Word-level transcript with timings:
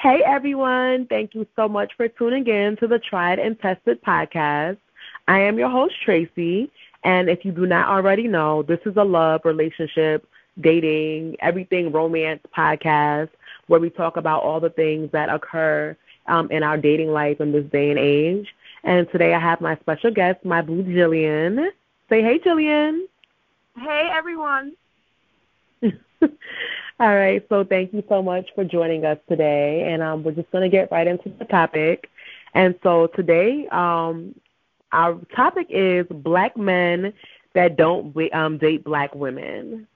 Hey 0.00 0.22
everyone, 0.24 1.06
thank 1.08 1.34
you 1.34 1.44
so 1.56 1.68
much 1.68 1.92
for 1.96 2.06
tuning 2.06 2.46
in 2.46 2.76
to 2.76 2.86
the 2.86 3.00
Tried 3.00 3.40
and 3.40 3.58
Tested 3.58 4.00
podcast. 4.04 4.76
I 5.26 5.40
am 5.40 5.58
your 5.58 5.70
host, 5.70 5.94
Tracy, 6.04 6.70
and 7.02 7.28
if 7.28 7.44
you 7.44 7.50
do 7.50 7.66
not 7.66 7.88
already 7.88 8.28
know, 8.28 8.62
this 8.62 8.78
is 8.86 8.96
a 8.96 9.02
love, 9.02 9.40
relationship, 9.44 10.24
dating, 10.60 11.36
everything 11.40 11.90
romance 11.90 12.40
podcast 12.56 13.30
where 13.66 13.80
we 13.80 13.90
talk 13.90 14.16
about 14.16 14.44
all 14.44 14.60
the 14.60 14.70
things 14.70 15.10
that 15.10 15.30
occur 15.30 15.96
um, 16.28 16.48
in 16.52 16.62
our 16.62 16.76
dating 16.76 17.10
life 17.10 17.40
in 17.40 17.50
this 17.50 17.64
day 17.72 17.90
and 17.90 17.98
age. 17.98 18.46
And 18.84 19.10
today 19.10 19.34
I 19.34 19.40
have 19.40 19.60
my 19.60 19.76
special 19.78 20.12
guest, 20.12 20.44
my 20.44 20.62
boo 20.62 20.84
Jillian. 20.84 21.70
Say 22.08 22.22
hey, 22.22 22.38
Jillian. 22.38 23.02
Hey, 23.76 24.08
everyone. 24.12 24.74
All 27.00 27.14
right, 27.14 27.44
so 27.48 27.64
thank 27.64 27.92
you 27.92 28.02
so 28.08 28.22
much 28.22 28.48
for 28.54 28.64
joining 28.64 29.04
us 29.04 29.18
today, 29.28 29.88
and 29.92 30.02
um, 30.02 30.24
we're 30.24 30.32
just 30.32 30.50
going 30.50 30.62
to 30.62 30.68
get 30.68 30.90
right 30.90 31.06
into 31.06 31.30
the 31.38 31.44
topic. 31.44 32.10
And 32.54 32.74
so 32.82 33.06
today, 33.08 33.68
um, 33.70 34.34
our 34.92 35.18
topic 35.36 35.68
is 35.70 36.06
black 36.10 36.56
men 36.56 37.12
that 37.54 37.76
don't 37.76 38.16
um, 38.32 38.58
date 38.58 38.84
black 38.84 39.14
women. 39.14 39.86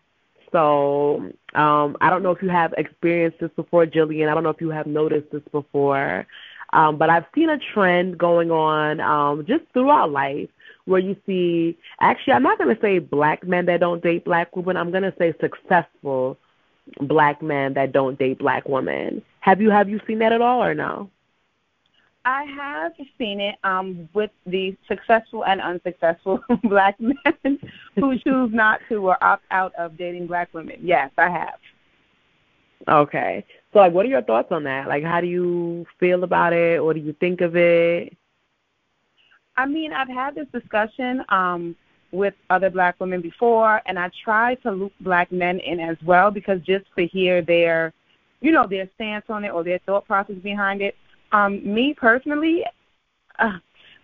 So 0.52 1.33
um, 1.55 1.97
I 2.00 2.11
don't 2.11 2.23
know 2.23 2.30
if 2.30 2.42
you 2.42 2.50
have 2.50 2.75
experienced 2.77 3.41
this 3.41 3.50
before, 3.56 3.86
Jillian. 3.86 4.28
I 4.28 4.34
don't 4.34 4.45
know 4.45 4.50
if 4.50 4.61
you 4.61 4.70
have 4.70 4.86
noticed 4.86 5.33
this 5.33 5.42
before, 5.50 6.27
um, 6.73 6.98
but 6.98 7.11
I've 7.11 7.25
seen 7.34 7.50
a 7.50 7.59
trend 7.73 8.19
going 8.19 8.50
on 8.50 9.00
um, 9.00 9.45
just 9.47 9.64
throughout 9.73 10.11
life 10.11 10.50
where 10.84 11.00
you 11.00 11.16
see. 11.27 11.78
Actually, 12.00 12.34
I'm 12.34 12.42
not 12.42 12.59
going 12.59 12.74
to 12.74 12.80
say 12.80 12.98
black 12.98 13.46
men 13.46 13.66
that 13.66 13.80
don't 13.80 14.02
date 14.02 14.24
black 14.24 14.54
women. 14.56 14.77
I'm 14.77 14.91
going 14.91 15.02
to 15.02 15.14
say 15.18 15.34
successful 15.41 16.38
black 17.00 17.42
men 17.42 17.74
that 17.74 17.92
don't 17.92 18.18
date 18.18 18.38
black 18.38 18.68
women. 18.68 19.22
Have 19.41 19.60
you 19.60 19.70
have 19.70 19.88
you 19.88 20.00
seen 20.06 20.18
that 20.20 20.32
at 20.32 20.41
all 20.41 20.62
or 20.62 20.74
no? 20.74 21.10
I 22.24 22.45
have 22.45 22.92
seen 23.18 23.41
it 23.41 23.56
um, 23.64 24.08
with 24.14 24.30
the 24.47 24.77
successful 24.86 25.44
and 25.44 25.61
unsuccessful 25.61 26.39
black 26.64 26.96
men 27.00 27.58
who 27.96 28.17
choose 28.19 28.50
not 28.52 28.80
to 28.89 29.08
or 29.08 29.22
opt 29.22 29.44
out 29.50 29.74
of 29.77 29.96
dating 29.96 30.28
black 30.28 30.55
women. 30.55 30.77
Yes, 30.83 31.11
I 31.19 31.28
have. 31.28 31.58
Okay. 32.89 33.44
So, 33.72 33.80
like, 33.80 33.92
what 33.92 34.06
are 34.06 34.08
your 34.08 34.22
thoughts 34.22 34.52
on 34.52 34.64
that? 34.64 34.86
Like, 34.86 35.02
how 35.02 35.20
do 35.20 35.27
you 35.27 35.86
feel 35.98 36.22
about 36.24 36.52
it? 36.52 36.83
What 36.83 36.94
do 36.94 37.02
you 37.02 37.12
think 37.14 37.41
of 37.41 37.56
it? 37.56 38.17
I 39.56 39.67
mean, 39.67 39.92
I've 39.92 40.08
had 40.08 40.34
this 40.34 40.47
discussion 40.53 41.25
um, 41.28 41.77
with 42.11 42.34
other 42.50 42.70
black 42.70 42.98
women 43.00 43.20
before, 43.20 43.81
and 43.86 43.98
I 43.98 44.11
try 44.25 44.55
to 44.56 44.70
loop 44.70 44.92
black 45.00 45.31
men 45.33 45.61
in 45.61 45.81
as 45.81 45.97
well 46.05 46.31
because 46.31 46.61
just 46.62 46.84
to 46.97 47.06
hear 47.06 47.42
their, 47.42 47.92
you 48.41 48.53
know, 48.53 48.67
their 48.67 48.89
stance 48.95 49.25
on 49.28 49.45
it 49.45 49.50
or 49.50 49.64
their 49.64 49.78
thought 49.80 50.06
process 50.06 50.36
behind 50.36 50.80
it. 50.80 50.97
Um, 51.33 51.62
me 51.64 51.95
personally, 51.95 52.64
uh, 53.39 53.58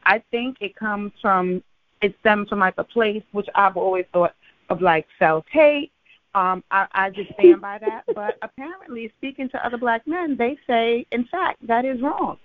I 0.05 0.23
think 0.31 0.59
it 0.61 0.75
comes 0.77 1.13
from, 1.21 1.63
it 2.01 2.15
stems 2.21 2.49
from 2.49 2.61
like 2.61 2.75
a 2.79 2.85
place 2.85 3.23
which 3.33 3.49
I've 3.55 3.77
always 3.77 4.07
thought 4.13 4.35
of 4.71 4.81
like 4.81 5.07
self 5.19 5.45
hate. 5.51 5.93
Um, 6.35 6.63
I, 6.71 6.87
I 6.93 7.11
just 7.11 7.33
stand 7.35 7.61
by 7.61 7.79
that. 7.79 8.05
But 8.15 8.39
apparently, 8.43 9.13
speaking 9.19 9.49
to 9.51 9.67
other 9.67 9.79
black 9.79 10.07
men, 10.07 10.37
they 10.37 10.57
say, 10.67 11.07
in 11.11 11.25
fact, 11.27 11.67
that 11.67 11.85
is 11.85 12.01
wrong. 12.01 12.39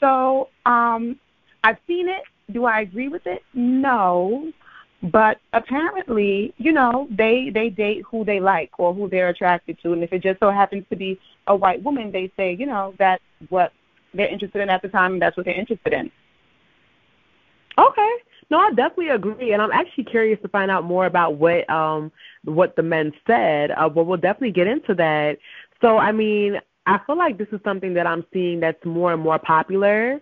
So 0.00 0.48
um, 0.66 1.18
I've 1.64 1.76
seen 1.86 2.08
it. 2.08 2.22
Do 2.52 2.64
I 2.64 2.80
agree 2.80 3.08
with 3.08 3.26
it? 3.26 3.42
No. 3.54 4.52
But 5.02 5.38
apparently, 5.52 6.52
you 6.56 6.72
know, 6.72 7.06
they 7.10 7.50
they 7.54 7.70
date 7.70 8.02
who 8.10 8.24
they 8.24 8.40
like 8.40 8.70
or 8.78 8.92
who 8.92 9.08
they're 9.08 9.28
attracted 9.28 9.78
to, 9.82 9.92
and 9.92 10.02
if 10.02 10.12
it 10.12 10.22
just 10.22 10.40
so 10.40 10.50
happens 10.50 10.84
to 10.90 10.96
be 10.96 11.20
a 11.46 11.54
white 11.54 11.82
woman, 11.84 12.10
they 12.10 12.32
say, 12.36 12.56
you 12.58 12.66
know, 12.66 12.94
that's 12.98 13.22
what 13.48 13.72
they're 14.12 14.26
interested 14.28 14.60
in 14.60 14.70
at 14.70 14.82
the 14.82 14.88
time, 14.88 15.12
and 15.12 15.22
that's 15.22 15.36
what 15.36 15.46
they're 15.46 15.54
interested 15.58 15.92
in. 15.92 16.10
Okay. 17.78 18.12
No, 18.50 18.58
I 18.58 18.70
definitely 18.70 19.10
agree, 19.10 19.52
and 19.52 19.62
I'm 19.62 19.70
actually 19.70 20.04
curious 20.04 20.40
to 20.42 20.48
find 20.48 20.70
out 20.70 20.82
more 20.82 21.06
about 21.06 21.36
what 21.36 21.68
um 21.70 22.10
what 22.44 22.74
the 22.74 22.82
men 22.82 23.12
said. 23.24 23.70
Uh, 23.70 23.88
but 23.88 24.04
we'll 24.04 24.16
definitely 24.16 24.52
get 24.52 24.66
into 24.66 24.94
that. 24.94 25.38
So, 25.80 25.98
I 25.98 26.10
mean, 26.10 26.58
I 26.86 26.98
feel 27.06 27.16
like 27.16 27.38
this 27.38 27.48
is 27.52 27.60
something 27.62 27.94
that 27.94 28.06
I'm 28.06 28.24
seeing 28.32 28.58
that's 28.58 28.84
more 28.84 29.12
and 29.12 29.22
more 29.22 29.38
popular. 29.38 30.20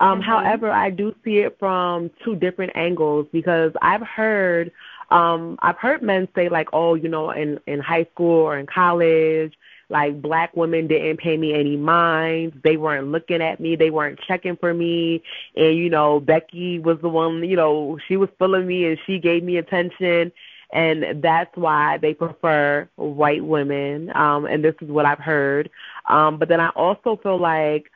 Um, 0.00 0.20
mm-hmm. 0.20 0.30
However, 0.30 0.70
I 0.70 0.90
do 0.90 1.14
see 1.24 1.38
it 1.38 1.56
from 1.58 2.10
two 2.24 2.34
different 2.36 2.72
angles 2.74 3.26
because 3.32 3.72
I've 3.82 4.02
heard 4.02 4.72
um, 5.10 5.58
I've 5.60 5.78
heard 5.78 6.02
men 6.02 6.28
say 6.34 6.48
like, 6.48 6.68
oh, 6.72 6.94
you 6.94 7.08
know, 7.08 7.30
in 7.30 7.60
in 7.66 7.80
high 7.80 8.06
school 8.12 8.42
or 8.42 8.58
in 8.58 8.66
college, 8.66 9.54
like 9.88 10.22
black 10.22 10.56
women 10.56 10.86
didn't 10.86 11.18
pay 11.18 11.36
me 11.36 11.52
any 11.52 11.76
mind. 11.76 12.60
They 12.62 12.76
weren't 12.76 13.08
looking 13.08 13.42
at 13.42 13.60
me. 13.60 13.76
They 13.76 13.90
weren't 13.90 14.20
checking 14.26 14.56
for 14.56 14.72
me. 14.72 15.22
And 15.56 15.76
you 15.76 15.90
know, 15.90 16.20
Becky 16.20 16.78
was 16.78 16.98
the 17.02 17.08
one. 17.08 17.42
You 17.42 17.56
know, 17.56 17.98
she 18.06 18.16
was 18.16 18.28
feeling 18.38 18.66
me 18.66 18.86
and 18.86 18.98
she 19.06 19.18
gave 19.18 19.42
me 19.42 19.56
attention. 19.56 20.32
And 20.72 21.20
that's 21.20 21.54
why 21.56 21.98
they 21.98 22.14
prefer 22.14 22.88
white 22.94 23.44
women. 23.44 24.14
Um, 24.14 24.44
and 24.44 24.64
this 24.64 24.76
is 24.80 24.88
what 24.88 25.04
I've 25.04 25.18
heard. 25.18 25.68
Um, 26.06 26.38
but 26.38 26.48
then 26.48 26.60
I 26.60 26.68
also 26.70 27.18
feel 27.20 27.40
like 27.40 27.90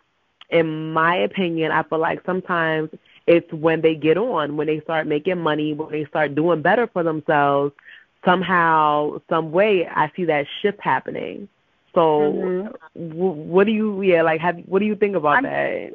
in 0.55 0.93
my 0.93 1.17
opinion, 1.17 1.73
I 1.73 1.83
feel 1.83 1.99
like 1.99 2.21
sometimes 2.25 2.89
it's 3.27 3.53
when 3.53 3.81
they 3.81 3.97
get 3.97 4.17
on, 4.17 4.57
when 4.57 4.69
they 4.69 4.81
start 4.81 5.07
making 5.07 5.39
money, 5.39 5.75
when 5.75 5.91
they 5.91 6.05
start 6.05 6.37
doing 6.37 6.63
better 6.63 6.87
for 6.87 7.03
themselves, 7.03 7.75
somehow, 8.25 9.21
some 9.29 9.51
way, 9.51 9.87
I 9.87 10.13
see 10.15 10.25
that 10.27 10.47
shift 10.63 10.79
happening. 10.81 11.49
So, 11.93 12.01
mm-hmm. 12.01 13.09
w- 13.11 13.33
what 13.33 13.67
do 13.67 13.73
you, 13.73 14.03
yeah, 14.03 14.23
like, 14.23 14.41
have 14.41 14.59
what 14.67 14.79
do 14.79 14.87
you 14.87 14.95
think 14.95 15.17
about 15.17 15.39
I'm, 15.39 15.43
that? 15.43 15.95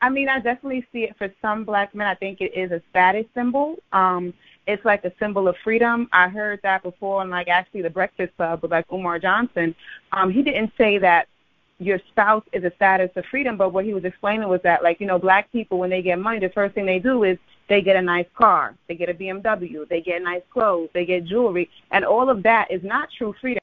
I 0.00 0.08
mean, 0.08 0.28
I 0.28 0.38
definitely 0.40 0.86
see 0.92 1.04
it 1.04 1.16
for 1.18 1.32
some 1.42 1.64
black 1.64 1.94
men. 1.94 2.06
I 2.06 2.14
think 2.14 2.40
it 2.40 2.56
is 2.56 2.70
a 2.70 2.82
status 2.90 3.26
symbol. 3.34 3.76
Um, 3.92 4.32
it's 4.66 4.84
like 4.84 5.04
a 5.04 5.12
symbol 5.18 5.48
of 5.48 5.56
freedom. 5.64 6.08
I 6.12 6.28
heard 6.28 6.60
that 6.62 6.82
before, 6.84 7.22
and 7.22 7.30
like 7.30 7.48
actually 7.48 7.82
the 7.82 7.90
Breakfast 7.90 8.36
Club 8.36 8.62
with 8.62 8.70
like 8.70 8.86
Umar 8.92 9.18
Johnson. 9.18 9.74
Um, 10.12 10.30
he 10.30 10.42
didn't 10.42 10.72
say 10.78 10.98
that 10.98 11.26
your 11.84 12.00
spouse 12.10 12.44
is 12.52 12.64
a 12.64 12.72
status 12.76 13.10
of 13.16 13.24
freedom, 13.30 13.56
but 13.56 13.72
what 13.72 13.84
he 13.84 13.94
was 13.94 14.04
explaining 14.04 14.48
was 14.48 14.60
that, 14.62 14.82
like, 14.82 15.00
you 15.00 15.06
know, 15.06 15.18
black 15.18 15.50
people, 15.52 15.78
when 15.78 15.90
they 15.90 16.02
get 16.02 16.18
money, 16.18 16.38
the 16.38 16.48
first 16.50 16.74
thing 16.74 16.86
they 16.86 16.98
do 16.98 17.24
is 17.24 17.38
they 17.68 17.80
get 17.80 17.96
a 17.96 18.02
nice 18.02 18.26
car, 18.36 18.74
they 18.88 18.94
get 18.94 19.08
a 19.08 19.14
BMW, 19.14 19.88
they 19.88 20.00
get 20.00 20.22
nice 20.22 20.42
clothes, 20.52 20.90
they 20.94 21.04
get 21.04 21.24
jewelry, 21.24 21.70
and 21.90 22.04
all 22.04 22.28
of 22.28 22.42
that 22.42 22.70
is 22.70 22.82
not 22.82 23.08
true 23.16 23.34
freedom, 23.40 23.62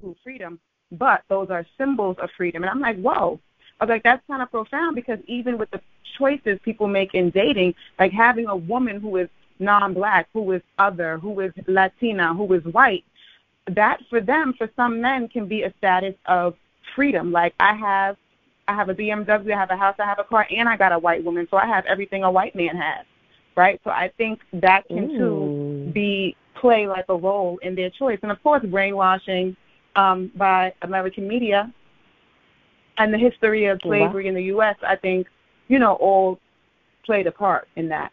true 0.00 0.16
freedom, 0.22 0.58
but 0.92 1.22
those 1.28 1.50
are 1.50 1.66
symbols 1.78 2.16
of 2.20 2.30
freedom. 2.36 2.62
And 2.62 2.70
I'm 2.70 2.80
like, 2.80 2.98
whoa. 3.00 3.40
I 3.80 3.84
was 3.84 3.90
like, 3.90 4.02
that's 4.02 4.22
kind 4.26 4.42
of 4.42 4.50
profound 4.50 4.94
because 4.94 5.18
even 5.26 5.56
with 5.56 5.70
the 5.70 5.80
choices 6.18 6.58
people 6.64 6.86
make 6.86 7.14
in 7.14 7.30
dating, 7.30 7.74
like 7.98 8.12
having 8.12 8.46
a 8.46 8.56
woman 8.56 9.00
who 9.00 9.16
is 9.16 9.28
non-black, 9.58 10.28
who 10.32 10.52
is 10.52 10.62
other, 10.78 11.18
who 11.18 11.40
is 11.40 11.52
Latina, 11.66 12.34
who 12.34 12.52
is 12.52 12.64
white, 12.64 13.04
that 13.68 14.00
for 14.08 14.20
them, 14.20 14.54
for 14.56 14.68
some 14.76 15.00
men, 15.00 15.28
can 15.28 15.46
be 15.46 15.62
a 15.62 15.72
status 15.78 16.14
of 16.26 16.56
freedom. 16.94 17.32
Like 17.32 17.54
I 17.60 17.74
have 17.74 18.16
I 18.68 18.74
have 18.74 18.88
a 18.88 18.94
BMW, 18.94 19.52
I 19.52 19.58
have 19.58 19.70
a 19.70 19.76
house, 19.76 19.96
I 19.98 20.04
have 20.04 20.18
a 20.20 20.24
car, 20.24 20.46
and 20.50 20.68
I 20.68 20.76
got 20.76 20.92
a 20.92 20.98
white 20.98 21.24
woman, 21.24 21.48
so 21.50 21.56
I 21.56 21.66
have 21.66 21.84
everything 21.86 22.22
a 22.22 22.30
white 22.30 22.54
man 22.54 22.76
has. 22.76 23.04
Right? 23.56 23.80
So 23.84 23.90
I 23.90 24.12
think 24.16 24.40
that 24.54 24.86
can 24.86 25.10
Ooh. 25.10 25.18
too 25.18 25.92
be 25.92 26.36
play 26.60 26.86
like 26.86 27.06
a 27.08 27.16
role 27.16 27.58
in 27.62 27.74
their 27.74 27.90
choice. 27.90 28.18
And 28.22 28.30
of 28.30 28.42
course 28.42 28.64
brainwashing 28.64 29.56
um, 29.96 30.30
by 30.36 30.72
American 30.82 31.26
media 31.26 31.72
and 32.98 33.12
the 33.12 33.18
history 33.18 33.66
of 33.66 33.80
slavery 33.82 34.24
wow. 34.24 34.28
in 34.28 34.34
the 34.34 34.44
US, 34.54 34.76
I 34.86 34.96
think, 34.96 35.26
you 35.68 35.78
know, 35.78 35.94
all 35.94 36.38
played 37.04 37.26
a 37.26 37.32
part 37.32 37.66
in 37.76 37.88
that. 37.88 38.12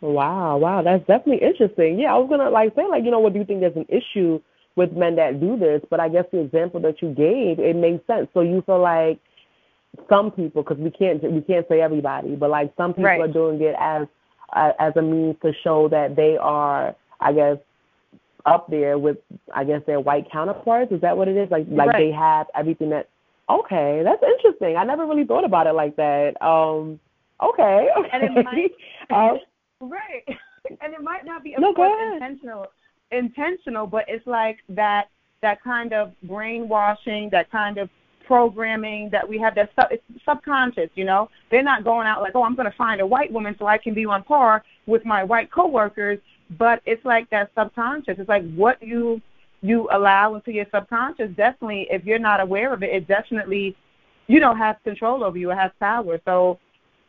Wow, 0.00 0.56
wow, 0.56 0.82
that's 0.82 1.06
definitely 1.06 1.46
interesting. 1.46 1.98
Yeah, 1.98 2.14
I 2.14 2.18
was 2.18 2.28
gonna 2.30 2.48
like 2.48 2.74
say 2.74 2.86
like, 2.88 3.04
you 3.04 3.10
know, 3.10 3.20
what 3.20 3.34
do 3.34 3.38
you 3.38 3.44
think 3.44 3.60
there's 3.60 3.76
an 3.76 3.86
issue 3.90 4.40
with 4.80 4.92
men 4.92 5.16
that 5.16 5.40
do 5.40 5.58
this, 5.58 5.82
but 5.90 6.00
I 6.00 6.08
guess 6.08 6.24
the 6.32 6.40
example 6.40 6.80
that 6.80 7.02
you 7.02 7.10
gave, 7.10 7.58
it 7.58 7.76
makes 7.76 8.06
sense. 8.06 8.28
So 8.32 8.40
you 8.40 8.62
feel 8.64 8.80
like 8.80 9.20
some 10.08 10.30
people, 10.30 10.62
because 10.62 10.78
we 10.78 10.90
can't 10.90 11.22
we 11.22 11.42
can't 11.42 11.68
say 11.68 11.82
everybody, 11.82 12.34
but 12.34 12.48
like 12.48 12.72
some 12.78 12.94
people 12.94 13.04
right. 13.04 13.20
are 13.20 13.28
doing 13.28 13.60
it 13.60 13.74
as 13.78 14.06
uh, 14.54 14.72
as 14.78 14.94
a 14.96 15.02
means 15.02 15.36
to 15.42 15.52
show 15.62 15.86
that 15.90 16.16
they 16.16 16.38
are, 16.40 16.96
I 17.20 17.32
guess, 17.34 17.58
up 18.46 18.70
there 18.70 18.96
with 18.98 19.18
I 19.54 19.64
guess 19.64 19.82
their 19.86 20.00
white 20.00 20.32
counterparts. 20.32 20.92
Is 20.92 21.02
that 21.02 21.14
what 21.14 21.28
it 21.28 21.36
is? 21.36 21.50
Like 21.50 21.66
like 21.68 21.88
right. 21.88 21.98
they 21.98 22.10
have 22.12 22.46
everything 22.54 22.88
that. 22.90 23.10
Okay, 23.50 24.00
that's 24.02 24.22
interesting. 24.22 24.76
I 24.78 24.84
never 24.84 25.04
really 25.04 25.24
thought 25.24 25.44
about 25.44 25.66
it 25.66 25.74
like 25.74 25.96
that. 25.96 26.40
Um, 26.40 26.98
okay, 27.42 27.88
okay. 27.98 28.08
And 28.12 28.22
it 28.22 28.44
might, 28.44 28.72
uh, 29.10 29.34
right, 29.80 30.24
and 30.80 30.94
it 30.94 31.02
might 31.02 31.26
not 31.26 31.44
be 31.44 31.54
no, 31.58 31.74
intentional 32.14 32.68
intentional, 33.10 33.86
but 33.86 34.04
it's 34.08 34.26
like 34.26 34.58
that 34.70 35.08
that 35.42 35.62
kind 35.62 35.92
of 35.92 36.12
brainwashing, 36.24 37.30
that 37.30 37.50
kind 37.50 37.78
of 37.78 37.88
programming 38.26 39.08
that 39.10 39.26
we 39.28 39.38
have 39.38 39.54
that 39.54 39.70
sub, 39.74 39.86
it's 39.90 40.02
subconscious, 40.24 40.90
you 40.94 41.04
know. 41.04 41.28
They're 41.50 41.62
not 41.62 41.82
going 41.82 42.06
out 42.06 42.20
like, 42.20 42.34
oh, 42.34 42.44
I'm 42.44 42.54
going 42.54 42.70
to 42.70 42.76
find 42.76 43.00
a 43.00 43.06
white 43.06 43.32
woman 43.32 43.56
so 43.58 43.66
I 43.66 43.78
can 43.78 43.94
be 43.94 44.04
on 44.04 44.22
par 44.22 44.62
with 44.86 45.04
my 45.04 45.24
white 45.24 45.50
coworkers, 45.50 46.18
but 46.58 46.82
it's 46.84 47.04
like 47.04 47.28
that 47.30 47.50
subconscious. 47.58 48.16
It's 48.18 48.28
like 48.28 48.44
what 48.54 48.82
you 48.82 49.20
you 49.62 49.88
allow 49.92 50.34
into 50.34 50.52
your 50.52 50.66
subconscious, 50.72 51.30
definitely, 51.36 51.86
if 51.90 52.04
you're 52.04 52.18
not 52.18 52.40
aware 52.40 52.72
of 52.72 52.82
it, 52.82 52.90
it 52.90 53.06
definitely, 53.06 53.76
you 54.26 54.40
know, 54.40 54.54
has 54.54 54.76
control 54.84 55.22
over 55.22 55.36
you. 55.36 55.50
It 55.50 55.56
has 55.56 55.70
power. 55.78 56.18
So, 56.24 56.58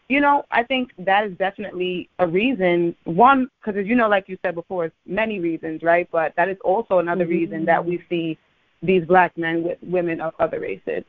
you 0.10 0.20
know, 0.20 0.44
I 0.52 0.64
think 0.64 0.92
that 1.00 1.26
is 1.26 1.38
definitely 1.38 2.10
a 2.20 2.28
reason. 2.28 2.96
One, 3.06 3.50
because 3.64 3.86
you 3.88 3.96
know, 3.96 4.10
like 4.10 4.28
you 4.28 4.38
said 4.42 4.56
before, 4.56 4.86
it's 4.86 4.96
many 5.06 5.40
reasons, 5.40 5.84
right? 5.84 6.08
But 6.12 6.34
that 6.36 6.50
is 6.50 6.58
also 6.64 7.00
another 7.00 7.24
mm-hmm. 7.24 7.32
reason 7.32 7.66
that 7.66 7.86
we 7.86 8.04
see 8.10 8.38
these 8.84 9.06
black 9.06 9.38
men 9.38 9.64
with 9.64 9.78
women 9.82 10.20
of 10.20 10.34
other 10.40 10.60
races. 10.60 11.04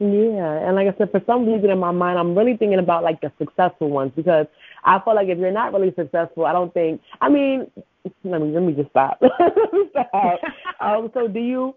Yeah, 0.00 0.66
and 0.66 0.76
like 0.76 0.86
I 0.86 0.96
said, 0.96 1.10
for 1.10 1.20
some 1.26 1.44
reason 1.44 1.70
in 1.70 1.78
my 1.78 1.90
mind, 1.90 2.18
I'm 2.18 2.36
really 2.36 2.56
thinking 2.56 2.78
about 2.78 3.02
like 3.02 3.20
the 3.20 3.32
successful 3.36 3.90
ones 3.90 4.12
because 4.14 4.46
I 4.84 5.00
feel 5.00 5.16
like 5.16 5.26
if 5.28 5.38
you're 5.38 5.50
not 5.50 5.72
really 5.72 5.92
successful, 5.96 6.46
I 6.46 6.52
don't 6.52 6.72
think. 6.72 7.00
I 7.20 7.28
mean, 7.28 7.68
let 8.22 8.40
me 8.40 8.52
let 8.52 8.62
me 8.62 8.74
just 8.74 8.90
stop. 8.90 9.20
stop. 9.90 10.40
um, 10.80 11.10
so, 11.14 11.26
do 11.26 11.40
you 11.40 11.74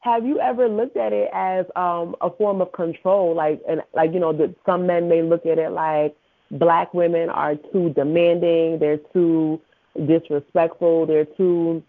have 0.00 0.24
you 0.24 0.38
ever 0.40 0.68
looked 0.68 0.96
at 0.96 1.12
it 1.12 1.30
as 1.32 1.66
um 1.76 2.14
a 2.20 2.30
form 2.30 2.60
of 2.60 2.72
control? 2.72 3.34
Like, 3.34 3.60
and 3.68 3.82
like 3.94 4.12
you 4.12 4.20
know, 4.20 4.32
that 4.34 4.54
some 4.64 4.86
men 4.86 5.08
may 5.08 5.22
look 5.22 5.46
at 5.46 5.58
it 5.58 5.70
like 5.70 6.16
black 6.52 6.94
women 6.94 7.28
are 7.28 7.56
too 7.72 7.90
demanding, 7.94 8.78
they're 8.78 9.00
too 9.12 9.60
disrespectful, 10.06 11.06
they're 11.06 11.24
too 11.24 11.82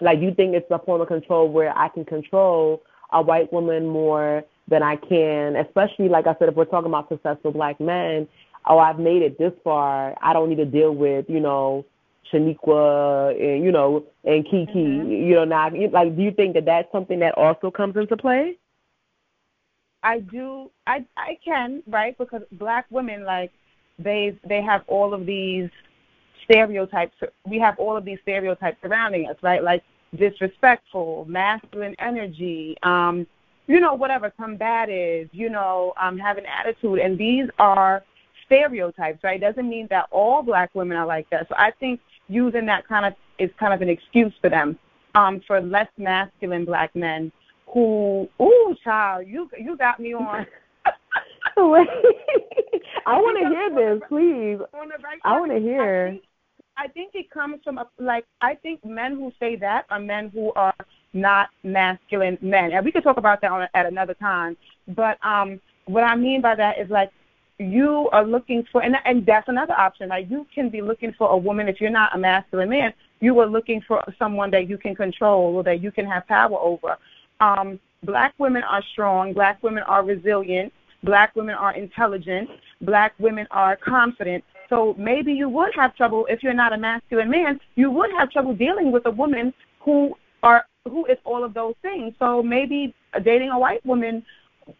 like 0.00 0.20
you 0.20 0.34
think 0.34 0.54
it's 0.54 0.70
a 0.70 0.78
form 0.80 1.00
of 1.00 1.08
control 1.08 1.48
where 1.48 1.76
I 1.76 1.88
can 1.88 2.04
control 2.04 2.82
a 3.12 3.22
white 3.22 3.52
woman 3.52 3.86
more 3.86 4.42
than 4.68 4.82
I 4.82 4.96
can, 4.96 5.56
especially 5.56 6.08
like 6.08 6.26
I 6.26 6.34
said, 6.38 6.48
if 6.48 6.54
we're 6.54 6.64
talking 6.64 6.88
about 6.88 7.08
successful 7.08 7.52
black 7.52 7.78
men, 7.80 8.26
oh, 8.66 8.78
I've 8.78 8.98
made 8.98 9.22
it 9.22 9.38
this 9.38 9.52
far. 9.62 10.16
I 10.22 10.32
don't 10.32 10.48
need 10.48 10.56
to 10.56 10.64
deal 10.64 10.94
with, 10.94 11.26
you 11.28 11.40
know, 11.40 11.84
Shaniqua 12.30 13.32
and, 13.32 13.64
you 13.64 13.72
know, 13.72 14.04
and 14.24 14.44
Kiki, 14.44 14.72
mm-hmm. 14.74 15.10
you 15.10 15.34
know, 15.34 15.44
now, 15.44 15.70
like, 15.90 16.16
do 16.16 16.22
you 16.22 16.30
think 16.32 16.54
that 16.54 16.64
that's 16.64 16.90
something 16.92 17.18
that 17.20 17.36
also 17.36 17.70
comes 17.70 17.96
into 17.96 18.16
play? 18.16 18.58
I 20.02 20.20
do. 20.20 20.70
I 20.86 21.04
I 21.16 21.38
can 21.44 21.82
right 21.86 22.16
because 22.18 22.42
black 22.52 22.86
women 22.90 23.24
like 23.24 23.52
they 23.98 24.36
they 24.48 24.60
have 24.60 24.82
all 24.88 25.14
of 25.14 25.26
these 25.26 25.70
stereotypes. 26.44 27.14
We 27.46 27.58
have 27.60 27.78
all 27.78 27.96
of 27.96 28.04
these 28.04 28.18
stereotypes 28.22 28.78
surrounding 28.82 29.28
us, 29.28 29.36
right? 29.42 29.62
Like 29.62 29.84
disrespectful, 30.16 31.24
masculine 31.28 31.94
energy, 31.98 32.76
um, 32.82 33.26
you 33.66 33.80
know, 33.80 33.94
whatever, 33.94 34.30
combative, 34.30 35.28
you 35.32 35.48
know, 35.48 35.94
um, 36.00 36.18
have 36.18 36.36
an 36.36 36.46
attitude. 36.46 36.98
And 36.98 37.16
these 37.16 37.48
are 37.58 38.02
stereotypes, 38.44 39.22
right? 39.22 39.40
It 39.40 39.46
doesn't 39.46 39.68
mean 39.68 39.86
that 39.90 40.08
all 40.10 40.42
black 40.42 40.74
women 40.74 40.96
are 40.96 41.06
like 41.06 41.30
that. 41.30 41.48
So 41.48 41.54
I 41.56 41.70
think 41.70 42.00
using 42.28 42.66
that 42.66 42.86
kind 42.86 43.06
of 43.06 43.14
is 43.38 43.50
kind 43.58 43.74
of 43.74 43.82
an 43.82 43.88
excuse 43.88 44.32
for 44.40 44.50
them, 44.50 44.78
um, 45.14 45.40
for 45.46 45.60
less 45.60 45.88
masculine 45.98 46.64
black 46.64 46.94
men 46.94 47.32
who, 47.72 48.28
ooh, 48.40 48.76
child, 48.84 49.26
you 49.26 49.48
you 49.58 49.76
got 49.76 50.00
me 50.00 50.14
on. 50.14 50.46
I 51.56 53.18
want 53.18 53.38
to 53.42 53.48
hear 53.48 53.70
this, 53.74 54.02
please. 54.08 54.58
I 55.24 55.38
want 55.38 55.52
to 55.52 55.58
hear. 55.58 56.18
I 56.76 56.88
think 56.88 57.12
it 57.14 57.30
comes 57.30 57.60
from 57.62 57.78
a, 57.78 57.86
like 57.98 58.24
I 58.40 58.54
think 58.54 58.84
men 58.84 59.12
who 59.14 59.32
say 59.38 59.56
that 59.56 59.84
are 59.90 60.00
men 60.00 60.30
who 60.32 60.52
are 60.54 60.74
not 61.12 61.50
masculine 61.62 62.38
men, 62.40 62.72
and 62.72 62.84
we 62.84 62.92
could 62.92 63.02
talk 63.02 63.18
about 63.18 63.40
that 63.42 63.50
on, 63.50 63.68
at 63.74 63.86
another 63.86 64.14
time. 64.14 64.56
But 64.88 65.18
um, 65.24 65.60
what 65.86 66.02
I 66.02 66.16
mean 66.16 66.40
by 66.40 66.54
that 66.54 66.78
is 66.78 66.88
like 66.88 67.10
you 67.62 68.08
are 68.12 68.24
looking 68.24 68.64
for, 68.70 68.82
and 68.82 68.96
and 69.04 69.24
that's 69.24 69.48
another 69.48 69.74
option. 69.74 70.08
Like 70.08 70.30
you 70.30 70.46
can 70.54 70.68
be 70.68 70.80
looking 70.80 71.12
for 71.12 71.28
a 71.30 71.36
woman 71.36 71.68
if 71.68 71.80
you're 71.80 71.90
not 71.90 72.14
a 72.14 72.18
masculine 72.18 72.70
man. 72.70 72.92
You 73.20 73.38
are 73.40 73.46
looking 73.46 73.80
for 73.86 74.02
someone 74.18 74.50
that 74.50 74.68
you 74.68 74.78
can 74.78 74.94
control 74.94 75.56
or 75.56 75.62
that 75.62 75.80
you 75.80 75.90
can 75.92 76.06
have 76.06 76.26
power 76.26 76.58
over. 76.58 76.96
Um, 77.40 77.78
black 78.02 78.34
women 78.38 78.62
are 78.62 78.82
strong. 78.92 79.32
Black 79.32 79.62
women 79.62 79.82
are 79.84 80.04
resilient. 80.04 80.72
Black 81.04 81.34
women 81.34 81.54
are 81.54 81.74
intelligent. 81.74 82.48
Black 82.80 83.14
women 83.18 83.46
are 83.50 83.76
confident. 83.76 84.44
So 84.68 84.94
maybe 84.98 85.32
you 85.32 85.48
would 85.48 85.74
have 85.74 85.94
trouble 85.96 86.26
if 86.30 86.42
you're 86.42 86.54
not 86.54 86.72
a 86.72 86.78
masculine 86.78 87.30
man. 87.30 87.60
You 87.74 87.90
would 87.90 88.10
have 88.18 88.30
trouble 88.30 88.54
dealing 88.54 88.90
with 88.90 89.06
a 89.06 89.10
woman 89.10 89.52
who 89.80 90.16
are 90.42 90.64
who 90.84 91.04
is 91.06 91.18
all 91.24 91.44
of 91.44 91.54
those 91.54 91.74
things. 91.82 92.14
So 92.18 92.42
maybe 92.42 92.94
dating 93.22 93.50
a 93.50 93.58
white 93.58 93.84
woman 93.84 94.24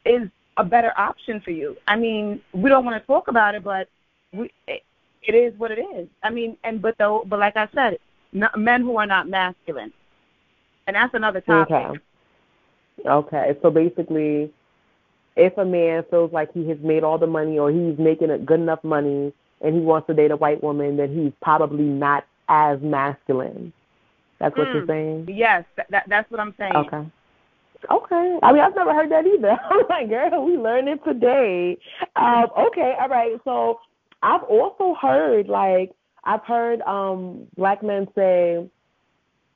is 0.05 0.29
a 0.57 0.65
better 0.65 0.93
option 0.97 1.41
for 1.41 1.51
you. 1.51 1.77
I 1.87 1.97
mean, 1.97 2.41
we 2.53 2.69
don't 2.69 2.85
want 2.85 3.01
to 3.01 3.07
talk 3.07 3.29
about 3.29 3.55
it, 3.55 3.65
but 3.65 3.89
we, 4.33 4.51
it, 4.67 4.83
it 5.23 5.35
is 5.35 5.59
what 5.59 5.71
it 5.71 5.79
is. 5.79 6.09
I 6.23 6.31
mean, 6.31 6.57
and 6.65 6.83
but 6.83 6.97
though, 6.99 7.25
but 7.27 7.39
like 7.39 7.57
I 7.57 7.69
said, 7.75 7.99
not, 8.33 8.59
men 8.59 8.83
who 8.83 8.97
are 8.97 9.07
not 9.07 9.29
masculine, 9.29 9.93
and 10.87 10.97
that's 10.97 11.15
another 11.15 11.41
topic. 11.41 11.75
Okay. 11.75 12.01
Okay. 13.07 13.57
So 13.63 13.71
basically, 13.71 14.53
if 15.37 15.57
a 15.57 15.65
man 15.65 16.05
feels 16.11 16.33
like 16.33 16.53
he 16.53 16.69
has 16.69 16.79
made 16.81 17.05
all 17.05 17.19
the 17.19 17.27
money 17.27 17.59
or 17.59 17.71
he's 17.71 17.99
making 17.99 18.31
a 18.31 18.39
good 18.39 18.61
enough 18.61 18.83
money 18.85 19.33
and 19.61 19.75
he 19.75 19.81
wants 19.81 20.07
to 20.09 20.15
date 20.15 20.31
a 20.31 20.37
white 20.37 20.63
woman, 20.63 20.97
then 20.97 21.15
he's 21.15 21.33
probably 21.41 21.85
not 21.85 22.27
as 22.49 22.81
masculine. 22.83 23.73
That's 24.39 24.57
what 24.57 24.69
mm. 24.69 24.75
you're 24.75 24.87
saying? 24.87 25.29
Yes, 25.29 25.65
that, 25.77 25.87
that, 25.91 26.05
that's 26.09 26.31
what 26.31 26.41
I'm 26.41 26.55
saying. 26.59 26.75
Okay. 26.75 27.07
Okay. 27.91 28.39
I 28.43 28.53
mean, 28.53 28.63
I've 28.63 28.75
never 28.75 28.95
heard 28.95 29.11
that 29.11 29.27
either. 29.27 29.59
I'm 29.71 29.87
like, 29.89 30.09
girl, 30.09 30.45
we 30.45 30.57
learned 30.57 30.89
it 30.89 31.05
today. 31.05 31.79
Um, 32.17 32.47
okay, 32.59 32.95
all 33.01 33.09
right. 33.09 33.33
So 33.45 33.81
I've 34.23 34.43
also 34.45 34.95
heard, 35.01 35.49
like, 35.49 35.93
I've 36.25 36.45
heard 36.45 36.81
um 36.83 37.47
black 37.57 37.83
men 37.83 38.07
say, 38.15 38.69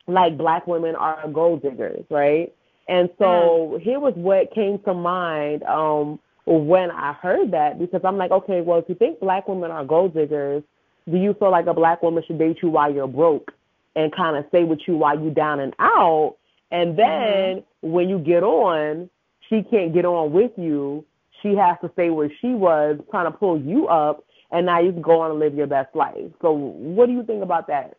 like, 0.09 0.37
black 0.37 0.67
women 0.67 0.97
are 0.97 1.29
gold 1.29 1.63
diggers, 1.63 2.05
right? 2.11 2.53
And 2.89 3.09
so 3.19 3.75
mm. 3.75 3.81
here 3.81 4.01
was 4.01 4.15
what 4.17 4.53
came 4.55 4.79
to 4.85 4.95
mind 4.95 5.63
um 5.65 6.19
when 6.47 6.91
I 6.93 7.13
heard 7.13 7.51
that 7.53 7.79
because 7.79 8.01
I'm 8.05 8.17
like, 8.17 8.31
okay, 8.31 8.61
well, 8.61 8.79
if 8.79 8.89
you 8.89 8.95
think 8.95 9.21
black 9.21 9.49
women 9.49 9.71
are 9.71 9.85
gold 9.85 10.15
diggers, 10.15 10.63
do 11.11 11.17
you 11.17 11.35
feel 11.35 11.51
like 11.51 11.67
a 11.67 11.75
black 11.75 12.03
woman 12.03 12.23
should 12.27 12.39
date 12.39 12.59
you 12.63 12.69
while 12.69 12.93
you're 12.93 13.09
broke 13.09 13.53
and 13.97 14.15
kind 14.15 14.37
of 14.37 14.45
stay 14.49 14.65
with 14.65 14.81
you 14.87 14.97
while 14.97 15.19
you're 15.19 15.35
down 15.35 15.61
and 15.61 15.75
out? 15.79 16.37
And 16.71 16.99
then 16.99 17.07
mm-hmm. 17.07 17.91
when 17.91 18.09
you 18.09 18.19
get 18.19 18.43
on, 18.43 19.09
she 19.49 19.63
can't 19.63 19.95
get 19.95 20.05
on 20.05 20.33
with 20.33 20.53
you. 20.57 21.05
She 21.43 21.55
has 21.55 21.77
to 21.83 21.91
stay 21.93 22.11
where 22.11 22.31
she 22.41 22.49
was, 22.49 22.99
trying 23.11 23.31
to 23.31 23.37
pull 23.37 23.61
you 23.61 23.87
up, 23.89 24.25
and 24.51 24.67
now 24.67 24.81
you 24.81 24.93
can 24.93 25.03
go 25.03 25.21
on 25.21 25.31
and 25.31 25.41
live 25.41 25.55
your 25.55 25.67
best 25.67 25.95
life. 25.95 26.31
So, 26.43 26.53
what 26.53 27.07
do 27.07 27.13
you 27.13 27.23
think 27.23 27.43
about 27.43 27.67
that? 27.69 27.97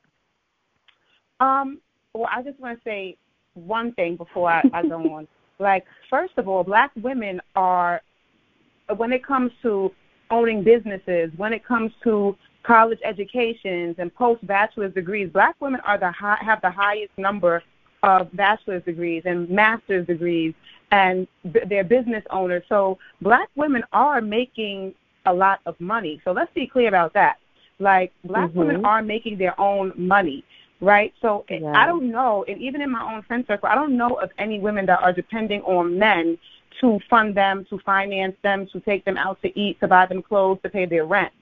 Um, 1.39 1.79
well, 2.13 2.29
I 2.31 2.41
just 2.41 2.59
want 2.59 2.77
to 2.77 2.83
say 2.83 3.17
one 3.53 3.93
thing 3.93 4.15
before 4.15 4.49
I, 4.49 4.63
I 4.73 4.83
go 4.83 4.95
on. 5.15 5.27
Like, 5.59 5.85
first 6.09 6.33
of 6.37 6.47
all, 6.47 6.63
black 6.63 6.91
women 6.95 7.41
are 7.55 8.01
when 8.95 9.11
it 9.11 9.25
comes 9.25 9.51
to 9.63 9.91
owning 10.29 10.63
businesses, 10.63 11.31
when 11.37 11.53
it 11.53 11.65
comes 11.65 11.91
to 12.03 12.37
college 12.63 12.99
educations 13.03 13.95
and 13.97 14.13
post 14.13 14.45
bachelor's 14.45 14.93
degrees, 14.93 15.29
black 15.31 15.55
women 15.59 15.79
are 15.85 15.97
the 15.97 16.11
high, 16.11 16.37
have 16.41 16.61
the 16.61 16.69
highest 16.69 17.11
number 17.17 17.63
of 18.07 18.35
bachelor's 18.35 18.83
degrees 18.83 19.23
and 19.25 19.49
master's 19.49 20.07
degrees, 20.07 20.53
and 20.91 21.27
b- 21.51 21.59
they're 21.67 21.83
business 21.83 22.23
owners. 22.29 22.63
So 22.69 22.97
black 23.21 23.49
women 23.55 23.83
are 23.91 24.21
making 24.21 24.95
a 25.25 25.33
lot 25.33 25.59
of 25.65 25.79
money. 25.79 26.21
So 26.23 26.31
let's 26.31 26.51
be 26.53 26.65
clear 26.65 26.87
about 26.87 27.13
that. 27.13 27.37
Like 27.79 28.11
black 28.23 28.49
mm-hmm. 28.49 28.59
women 28.59 28.85
are 28.85 29.01
making 29.03 29.37
their 29.37 29.59
own 29.59 29.91
money, 29.95 30.43
right? 30.81 31.13
So 31.21 31.45
yeah. 31.49 31.73
I 31.75 31.85
don't 31.85 32.09
know, 32.09 32.45
and 32.47 32.59
even 32.61 32.81
in 32.81 32.91
my 32.91 33.13
own 33.13 33.21
friend 33.23 33.43
circle, 33.47 33.69
I 33.69 33.75
don't 33.75 33.97
know 33.97 34.15
of 34.15 34.31
any 34.39 34.59
women 34.59 34.85
that 34.87 35.01
are 35.01 35.13
depending 35.13 35.61
on 35.61 35.99
men 35.99 36.37
to 36.81 36.99
fund 37.09 37.35
them, 37.35 37.65
to 37.69 37.77
finance 37.79 38.35
them, 38.43 38.67
to 38.71 38.79
take 38.79 39.03
them 39.03 39.17
out 39.17 39.41
to 39.41 39.59
eat, 39.59 39.79
to 39.81 39.87
buy 39.87 40.05
them 40.05 40.21
clothes, 40.21 40.59
to 40.63 40.69
pay 40.69 40.85
their 40.85 41.05
rent. 41.05 41.33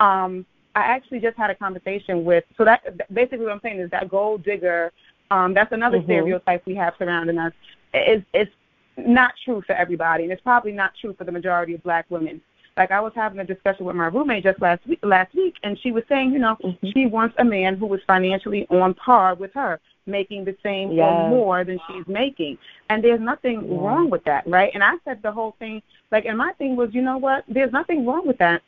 Um, 0.00 0.46
I 0.76 0.80
actually 0.80 1.20
just 1.20 1.36
had 1.36 1.50
a 1.50 1.54
conversation 1.54 2.24
with 2.24 2.44
so 2.56 2.64
that 2.64 2.80
basically 3.12 3.44
what 3.46 3.52
I'm 3.52 3.60
saying 3.62 3.80
is 3.80 3.90
that 3.90 4.08
gold 4.08 4.44
digger. 4.44 4.92
Um, 5.30 5.54
that's 5.54 5.72
another 5.72 5.98
mm-hmm. 5.98 6.06
stereotype 6.06 6.64
we 6.66 6.74
have 6.76 6.94
surrounding 6.98 7.38
us. 7.38 7.52
It's, 7.92 8.24
it's 8.32 8.52
not 8.96 9.34
true 9.44 9.62
for 9.66 9.74
everybody, 9.74 10.24
and 10.24 10.32
it's 10.32 10.42
probably 10.42 10.72
not 10.72 10.92
true 11.00 11.14
for 11.16 11.24
the 11.24 11.32
majority 11.32 11.74
of 11.74 11.82
Black 11.82 12.06
women. 12.10 12.40
Like 12.76 12.90
I 12.90 13.00
was 13.00 13.12
having 13.14 13.38
a 13.38 13.44
discussion 13.44 13.86
with 13.86 13.96
my 13.96 14.06
roommate 14.06 14.44
just 14.44 14.60
last 14.60 14.86
week, 14.86 14.98
last 15.02 15.34
week, 15.34 15.54
and 15.62 15.78
she 15.78 15.92
was 15.92 16.02
saying, 16.08 16.32
you 16.32 16.38
know, 16.38 16.56
mm-hmm. 16.62 16.88
she 16.92 17.06
wants 17.06 17.34
a 17.38 17.44
man 17.44 17.76
who 17.76 17.86
was 17.86 18.00
financially 18.06 18.66
on 18.70 18.94
par 18.94 19.34
with 19.34 19.52
her 19.54 19.80
making 20.06 20.44
the 20.44 20.56
same 20.62 20.92
yes. 20.92 21.06
or 21.06 21.28
more 21.30 21.64
than 21.64 21.78
she's 21.88 22.06
making. 22.06 22.58
And 22.90 23.02
there's 23.02 23.20
nothing 23.20 23.64
yeah. 23.64 23.78
wrong 23.78 24.10
with 24.10 24.24
that, 24.24 24.46
right? 24.46 24.70
And 24.74 24.82
I 24.82 24.94
said 25.04 25.22
the 25.22 25.32
whole 25.32 25.56
thing, 25.58 25.82
like, 26.10 26.26
and 26.26 26.36
my 26.36 26.52
thing 26.52 26.76
was, 26.76 26.90
you 26.92 27.02
know 27.02 27.18
what? 27.18 27.44
There's 27.48 27.72
nothing 27.72 28.04
wrong 28.04 28.26
with 28.26 28.38
that. 28.38 28.62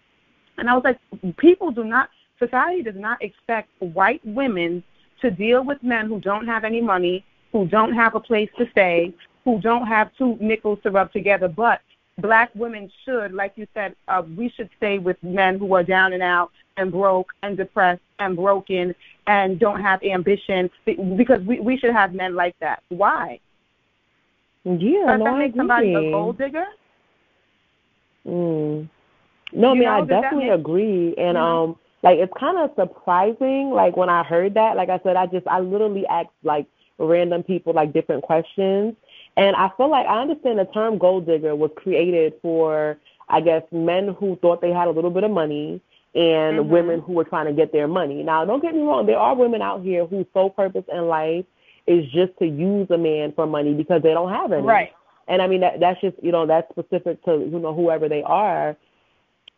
And 0.58 0.70
I 0.70 0.74
was 0.74 0.84
like, 0.84 1.36
people 1.36 1.70
do 1.70 1.84
not, 1.84 2.08
society 2.38 2.82
does 2.82 2.96
not 2.96 3.22
expect 3.22 3.68
white 3.80 4.24
women 4.24 4.82
to 5.20 5.30
deal 5.30 5.64
with 5.64 5.82
men 5.82 6.06
who 6.06 6.20
don't 6.20 6.46
have 6.46 6.64
any 6.64 6.80
money, 6.80 7.24
who 7.52 7.66
don't 7.66 7.92
have 7.94 8.14
a 8.14 8.20
place 8.20 8.50
to 8.58 8.68
stay, 8.70 9.14
who 9.44 9.60
don't 9.60 9.86
have 9.86 10.10
two 10.18 10.36
nickels 10.40 10.78
to 10.82 10.90
rub 10.90 11.12
together. 11.12 11.48
But 11.48 11.80
black 12.18 12.50
women 12.54 12.90
should, 13.04 13.32
like 13.32 13.52
you 13.56 13.66
said, 13.74 13.94
uh, 14.08 14.22
we 14.36 14.48
should 14.50 14.70
stay 14.76 14.98
with 14.98 15.16
men 15.22 15.58
who 15.58 15.72
are 15.74 15.82
down 15.82 16.12
and 16.12 16.22
out 16.22 16.50
and 16.76 16.90
broke 16.90 17.28
and 17.42 17.56
depressed 17.56 18.02
and 18.18 18.36
broken 18.36 18.94
and 19.26 19.58
don't 19.58 19.80
have 19.80 20.02
ambition 20.02 20.70
because 20.84 21.40
we 21.46 21.60
we 21.60 21.76
should 21.78 21.92
have 21.92 22.14
men 22.14 22.34
like 22.34 22.54
that. 22.60 22.82
Why? 22.88 23.40
Yeah, 24.64 25.06
Does 25.06 25.18
no, 25.20 25.24
that 25.24 25.38
make 25.38 25.54
somebody 25.56 25.94
a 25.94 26.10
gold 26.10 26.38
digger? 26.38 26.66
Mm. 28.26 28.88
No, 29.52 29.70
I 29.70 29.74
mean 29.74 29.82
know, 29.84 29.90
I 29.90 30.00
definitely 30.04 30.46
make- 30.50 30.58
agree, 30.58 31.14
and 31.16 31.38
um, 31.38 31.76
like 32.06 32.18
it's 32.20 32.32
kind 32.38 32.56
of 32.56 32.70
surprising. 32.76 33.70
Like 33.70 33.96
when 33.96 34.08
I 34.08 34.22
heard 34.22 34.54
that, 34.54 34.76
like 34.76 34.88
I 34.88 35.00
said, 35.02 35.16
I 35.16 35.26
just 35.26 35.46
I 35.48 35.58
literally 35.58 36.06
asked 36.06 36.30
like 36.44 36.66
random 36.98 37.42
people 37.42 37.74
like 37.74 37.92
different 37.92 38.22
questions, 38.22 38.94
and 39.36 39.56
I 39.56 39.70
feel 39.76 39.90
like 39.90 40.06
I 40.06 40.22
understand 40.22 40.60
the 40.60 40.66
term 40.66 40.98
gold 40.98 41.26
digger 41.26 41.56
was 41.56 41.72
created 41.76 42.34
for 42.40 42.96
I 43.28 43.40
guess 43.40 43.62
men 43.72 44.14
who 44.20 44.36
thought 44.36 44.60
they 44.60 44.70
had 44.70 44.86
a 44.86 44.92
little 44.92 45.10
bit 45.10 45.24
of 45.24 45.32
money 45.32 45.80
and 46.14 46.60
Mhm. 46.60 46.68
women 46.68 47.00
who 47.00 47.12
were 47.14 47.24
trying 47.24 47.46
to 47.46 47.52
get 47.52 47.72
their 47.72 47.88
money. 47.88 48.22
Now, 48.22 48.44
don't 48.44 48.62
get 48.62 48.74
me 48.74 48.82
wrong, 48.82 49.04
there 49.04 49.18
are 49.18 49.34
women 49.34 49.60
out 49.60 49.82
here 49.82 50.06
whose 50.06 50.26
sole 50.32 50.50
purpose 50.50 50.84
in 50.90 51.08
life 51.08 51.44
is 51.88 52.06
just 52.12 52.38
to 52.38 52.46
use 52.46 52.88
a 52.90 52.96
man 52.96 53.32
for 53.32 53.46
money 53.46 53.74
because 53.74 54.02
they 54.02 54.14
don't 54.14 54.32
have 54.32 54.52
any. 54.52 54.66
Right. 54.66 54.92
And 55.28 55.42
I 55.42 55.48
mean 55.48 55.60
that 55.60 55.80
that's 55.80 56.00
just 56.00 56.16
you 56.22 56.30
know 56.30 56.46
that's 56.46 56.70
specific 56.70 57.22
to 57.24 57.32
you 57.32 57.58
know 57.58 57.74
whoever 57.74 58.08
they 58.08 58.22
are. 58.22 58.76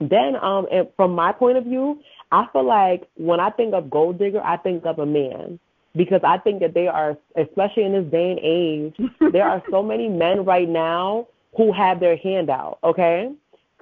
Then 0.01 0.37
um 0.37 0.67
and 0.73 0.89
from 0.97 1.13
my 1.15 1.33
point 1.33 1.59
of 1.59 1.65
view, 1.65 2.01
I 2.31 2.47
feel 2.53 2.65
like 2.65 3.09
when 3.17 3.41
I 3.41 3.51
think 3.51 3.75
of 3.75 3.91
gold 3.91 4.19
digger, 4.19 4.43
I 4.45 4.57
think 4.57 4.85
of 4.85 4.99
a 4.99 5.07
man 5.07 5.59
because 5.97 6.21
I 6.23 6.39
think 6.39 6.61
that 6.61 6.75
they 6.75 6.87
are 6.87 7.17
especially 7.37 7.85
in 7.85 7.93
this 7.93 8.11
day 8.11 8.31
and 8.31 8.41
age, 8.43 9.11
there 9.33 9.49
are 9.49 9.63
so 9.71 9.83
many 9.83 10.09
men 10.09 10.45
right 10.45 10.69
now 10.69 11.29
who 11.57 11.73
have 11.73 12.01
their 12.01 12.17
hand 12.17 12.51
out, 12.51 12.79
okay? 12.85 13.33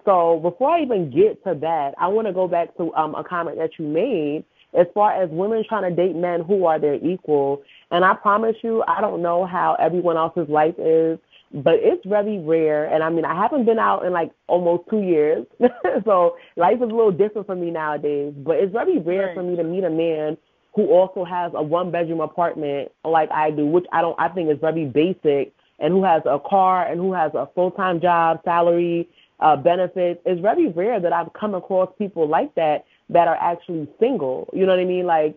So 0.04 0.38
before 0.40 0.70
I 0.70 0.82
even 0.82 1.10
get 1.10 1.42
to 1.44 1.54
that, 1.60 1.94
I 1.98 2.06
want 2.06 2.28
to 2.28 2.32
go 2.32 2.46
back 2.46 2.76
to 2.76 2.94
um, 2.94 3.14
a 3.14 3.24
comment 3.24 3.58
that 3.58 3.70
you 3.78 3.86
made 3.86 4.44
as 4.72 4.86
far 4.94 5.12
as 5.12 5.28
women 5.30 5.64
trying 5.68 5.88
to 5.88 5.94
date 5.94 6.14
men 6.14 6.42
who 6.42 6.64
are 6.64 6.78
their 6.78 6.94
equal. 6.94 7.62
And 7.90 8.04
I 8.04 8.14
promise 8.14 8.56
you, 8.62 8.84
I 8.86 9.00
don't 9.00 9.20
know 9.20 9.44
how 9.44 9.74
everyone 9.80 10.16
else's 10.16 10.48
life 10.48 10.74
is, 10.78 11.18
but 11.52 11.74
it's 11.76 12.04
very 12.06 12.38
rare. 12.38 12.86
And 12.86 13.02
I 13.02 13.10
mean, 13.10 13.24
I 13.24 13.34
haven't 13.34 13.64
been 13.64 13.78
out 13.78 14.04
in 14.04 14.12
like 14.12 14.32
almost 14.48 14.88
two 14.90 15.02
years, 15.02 15.46
so 16.04 16.36
life 16.56 16.76
is 16.76 16.82
a 16.82 16.86
little 16.86 17.12
different 17.12 17.46
for 17.46 17.56
me 17.56 17.70
nowadays. 17.70 18.34
But 18.36 18.56
it's 18.56 18.72
very 18.72 18.98
rare 18.98 19.26
Right. 19.28 19.34
for 19.34 19.42
me 19.42 19.56
to 19.56 19.64
meet 19.64 19.84
a 19.84 19.90
man 19.90 20.36
who 20.74 20.88
also 20.90 21.24
has 21.24 21.52
a 21.54 21.62
one 21.62 21.90
bedroom 21.90 22.20
apartment 22.20 22.90
like 23.04 23.30
I 23.32 23.50
do, 23.50 23.66
which 23.66 23.86
I 23.92 24.02
don't 24.02 24.18
I 24.20 24.28
think 24.28 24.50
is 24.50 24.58
very 24.60 24.84
basic, 24.84 25.52
and 25.78 25.92
who 25.92 26.04
has 26.04 26.22
a 26.26 26.38
car 26.38 26.86
and 26.86 27.00
who 27.00 27.12
has 27.12 27.32
a 27.34 27.48
full 27.54 27.70
time 27.70 28.00
job, 28.00 28.40
salary, 28.44 29.08
uh, 29.40 29.56
benefits. 29.56 30.20
It's 30.26 30.40
very 30.40 30.68
rare 30.68 31.00
that 31.00 31.12
I've 31.12 31.32
come 31.32 31.54
across 31.54 31.90
people 31.98 32.28
like 32.28 32.54
that 32.56 32.84
that 33.10 33.28
are 33.28 33.36
actually 33.36 33.88
single. 34.00 34.48
You 34.52 34.66
know 34.66 34.72
what 34.72 34.80
I 34.80 34.84
mean? 34.84 35.06
Like 35.06 35.36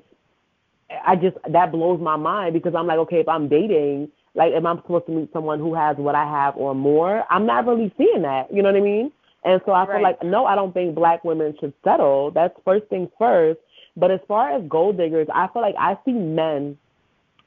I 1.06 1.16
just 1.16 1.38
that 1.50 1.72
blows 1.72 2.02
my 2.02 2.16
mind 2.16 2.54
because 2.54 2.74
I'm 2.76 2.88
like, 2.88 2.98
okay, 3.00 3.20
if 3.20 3.28
I'm 3.30 3.48
dating, 3.48 4.10
like, 4.40 4.54
am 4.54 4.66
I 4.66 4.76
supposed 4.78 5.06
to 5.08 5.12
meet 5.12 5.32
someone 5.34 5.60
who 5.60 5.76
has 5.76 5.98
what 5.98 6.16
I 6.16 6.24
have 6.24 6.56
or 6.56 6.74
more? 6.74 7.26
I'm 7.30 7.46
not 7.46 7.68
really 7.68 7.94
seeing 7.98 8.22
that. 8.22 8.52
You 8.54 8.64
know 8.64 8.72
what 8.72 8.78
I 8.78 8.82
mean? 8.82 9.12
And 9.44 9.62
so 9.66 9.74
I 9.74 9.86
feel 9.86 10.02
like 10.02 10.24
no, 10.24 10.46
I 10.46 10.56
don't 10.56 10.74
think 10.74 10.96
black 10.96 11.24
women 11.26 11.56
should 11.60 11.74
settle. 11.84 12.32
That's 12.32 12.54
first 12.64 12.86
things 12.88 13.10
first. 13.20 13.60
But 13.98 14.12
as 14.12 14.22
far 14.30 14.56
as 14.56 14.64
gold 14.70 14.98
diggers, 14.98 15.28
I 15.34 15.48
feel 15.52 15.62
like 15.62 15.76
I 15.78 15.98
see 16.06 16.14
men 16.14 16.78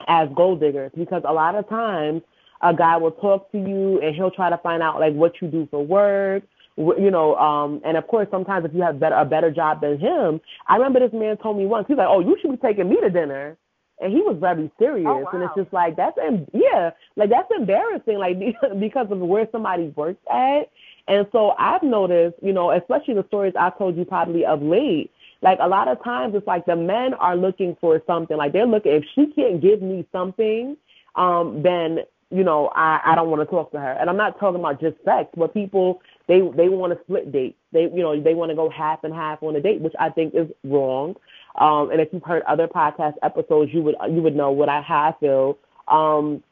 as 0.07 0.29
gold 0.37 0.61
diggers 0.61 0.93
because 0.95 1.23
a 1.27 1.33
lot 1.33 1.55
of 1.55 1.67
times 1.69 2.21
a 2.61 2.75
guy 2.75 2.97
will 2.99 3.13
talk 3.13 3.51
to 3.53 3.59
you 3.59 4.01
and 4.03 4.15
he'll 4.15 4.31
try 4.31 4.51
to 4.51 4.59
find 4.59 4.83
out 4.83 5.01
like 5.01 5.15
what 5.15 5.33
you 5.41 5.49
do 5.49 5.67
for 5.71 5.85
work 5.85 6.43
you 6.77 7.11
know 7.11 7.37
um 7.37 7.81
and 7.85 7.97
of 7.97 8.07
course 8.09 8.27
sometimes 8.31 8.65
if 8.65 8.75
you 8.75 8.83
have 8.83 8.99
better 8.99 9.15
a 9.15 9.25
better 9.25 9.51
job 9.51 9.81
than 9.81 9.99
him 9.99 10.41
i 10.67 10.75
remember 10.75 10.99
this 10.99 11.13
man 11.13 11.37
told 11.37 11.57
me 11.57 11.67
once 11.67 11.85
he's 11.87 11.97
like 11.97 12.09
oh 12.09 12.21
you 12.21 12.37
should 12.41 12.51
be 12.51 12.57
taking 12.57 12.89
me 12.89 12.97
to 13.01 13.11
dinner 13.11 13.57
and 14.03 14.13
he 14.13 14.21
was 14.21 14.37
very 14.41 14.71
serious. 14.79 15.07
Oh, 15.09 15.27
and 15.33 15.43
it's 15.43 15.55
just 15.57 15.73
like 15.73 15.97
that's 15.97 16.19
em- 16.19 16.47
yeah 16.53 16.91
like 17.17 17.31
that's 17.31 17.51
embarrassing 17.57 18.19
like 18.19 18.39
because 18.81 19.07
of 19.11 19.19
where 19.19 19.49
somebody 19.53 19.93
works 19.97 20.21
at. 20.31 20.71
And 21.09 21.27
so 21.33 21.55
i've 21.59 21.83
noticed 21.83 22.37
you 22.43 22.53
know 22.53 22.71
especially 22.71 23.15
the 23.15 23.25
stories 23.29 23.55
i 23.59 23.71
told 23.71 23.97
you 23.97 24.05
probably 24.05 24.45
of 24.45 24.63
late 24.63 25.11
like 25.43 25.59
a 25.61 25.69
lot 25.69 25.89
of 25.89 26.03
times 26.05 26.35
it's 26.37 26.47
like 26.47 26.65
the 26.67 26.77
men 26.77 27.15
are 27.15 27.37
looking 27.37 27.77
for 27.81 28.01
something. 28.07 28.37
Like 28.37 28.53
they're 28.53 28.67
looking 28.67 28.93
if 28.93 29.05
she 29.15 29.27
can't 29.35 29.61
give 29.61 29.83
me 29.83 30.07
something 30.13 30.77
um 31.17 31.63
then 31.63 31.99
you 32.31 32.43
know 32.43 32.71
i 32.75 33.01
i 33.05 33.15
don't 33.15 33.29
want 33.31 33.43
to 33.43 33.47
talk 33.47 33.71
to 33.73 33.79
her. 33.79 33.93
And 34.01 34.09
i'm 34.09 34.17
not 34.17 34.41
talking 34.41 34.61
about 34.61 34.81
just 34.81 34.97
sex 35.05 35.29
but 35.37 35.53
people 35.53 36.01
they 36.27 36.41
they 36.57 36.69
want 36.69 36.93
to 36.93 37.05
split 37.05 37.31
date 37.33 37.57
they 37.73 37.83
you 37.83 38.03
know 38.03 38.19
they 38.21 38.35
want 38.35 38.51
to 38.51 38.55
go 38.55 38.71
half 38.71 39.05
and 39.05 39.13
half 39.13 39.43
on 39.43 39.57
a 39.57 39.61
date 39.61 39.81
which 39.81 39.93
i 40.01 40.09
think 40.09 40.35
is 40.35 40.49
wrong 40.65 41.15
um 41.57 41.91
and 41.91 42.01
if 42.01 42.09
you've 42.13 42.23
heard 42.23 42.43
other 42.43 42.67
podcast 42.67 43.15
episodes 43.23 43.73
you 43.73 43.83
would 43.83 43.97
you 44.11 44.23
would 44.23 44.37
know 44.37 44.51
what 44.51 44.69
i 44.69 44.81
how 44.81 45.11
i 45.11 45.21
feel 45.21 45.59
um 45.89 46.43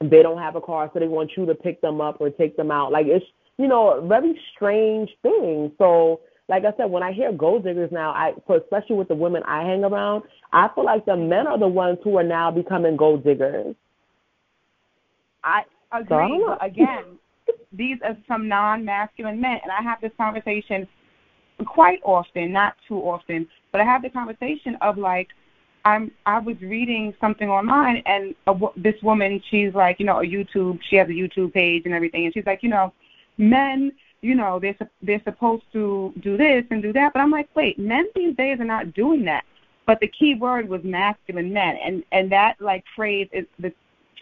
they 0.00 0.22
don't 0.22 0.38
have 0.38 0.56
a 0.56 0.60
car 0.60 0.90
so 0.92 1.00
they 1.00 1.08
want 1.08 1.30
you 1.36 1.46
to 1.46 1.54
pick 1.54 1.80
them 1.80 2.00
up 2.00 2.20
or 2.20 2.30
take 2.30 2.56
them 2.56 2.70
out 2.70 2.92
like 2.92 3.06
it's 3.06 3.24
you 3.58 3.66
know 3.66 3.90
a 3.98 4.06
very 4.06 4.38
strange 4.54 5.10
thing 5.22 5.72
so 5.78 6.20
like 6.48 6.64
I 6.64 6.72
said, 6.76 6.90
when 6.90 7.02
I 7.02 7.12
hear 7.12 7.32
gold 7.32 7.64
diggers 7.64 7.90
now, 7.90 8.10
I 8.12 8.32
so 8.46 8.54
especially 8.54 8.96
with 8.96 9.08
the 9.08 9.14
women 9.14 9.42
I 9.46 9.62
hang 9.62 9.82
around, 9.84 10.22
I 10.52 10.68
feel 10.74 10.84
like 10.84 11.04
the 11.04 11.16
men 11.16 11.46
are 11.46 11.58
the 11.58 11.66
ones 11.68 11.98
who 12.04 12.16
are 12.18 12.22
now 12.22 12.50
becoming 12.50 12.96
gold 12.96 13.24
diggers. 13.24 13.74
I 15.42 15.64
So 16.08 16.14
I 16.14 16.28
agree. 16.28 16.38
know. 16.38 16.56
but 16.58 16.64
again, 16.64 17.18
these 17.72 17.98
are 18.04 18.16
some 18.28 18.48
non-masculine 18.48 19.40
men, 19.40 19.58
and 19.62 19.72
I 19.72 19.82
have 19.82 20.00
this 20.00 20.12
conversation 20.16 20.86
quite 21.64 22.00
often, 22.04 22.52
not 22.52 22.76
too 22.86 22.98
often, 22.98 23.46
but 23.72 23.80
I 23.80 23.84
have 23.84 24.02
the 24.02 24.10
conversation 24.10 24.76
of 24.80 24.98
like, 24.98 25.28
I'm 25.84 26.10
I 26.26 26.38
was 26.40 26.60
reading 26.60 27.14
something 27.20 27.48
online, 27.48 28.02
and 28.06 28.34
a, 28.48 28.54
this 28.76 29.00
woman, 29.02 29.40
she's 29.48 29.72
like, 29.74 30.00
you 30.00 30.06
know, 30.06 30.18
a 30.20 30.24
YouTube, 30.24 30.80
she 30.88 30.96
has 30.96 31.08
a 31.08 31.12
YouTube 31.12 31.54
page 31.54 31.82
and 31.84 31.94
everything, 31.94 32.24
and 32.24 32.34
she's 32.34 32.46
like, 32.46 32.62
you 32.62 32.68
know, 32.68 32.92
men, 33.38 33.92
you 34.20 34.34
know, 34.34 34.58
they're 34.58 34.76
they're 35.02 35.22
supposed 35.24 35.64
to 35.72 36.12
do 36.20 36.36
this 36.36 36.64
and 36.70 36.82
do 36.82 36.92
that, 36.92 37.12
but 37.12 37.20
I'm 37.20 37.30
like, 37.30 37.48
wait, 37.54 37.78
men 37.78 38.06
these 38.14 38.34
days 38.36 38.58
are 38.60 38.64
not 38.64 38.94
doing 38.94 39.24
that. 39.26 39.44
But 39.86 40.00
the 40.00 40.08
key 40.08 40.34
word 40.34 40.68
was 40.68 40.82
masculine 40.82 41.52
men, 41.52 41.76
and 41.84 42.02
and 42.10 42.30
that 42.32 42.60
like 42.60 42.84
phrase 42.96 43.28
is 43.32 43.46
the 43.60 43.72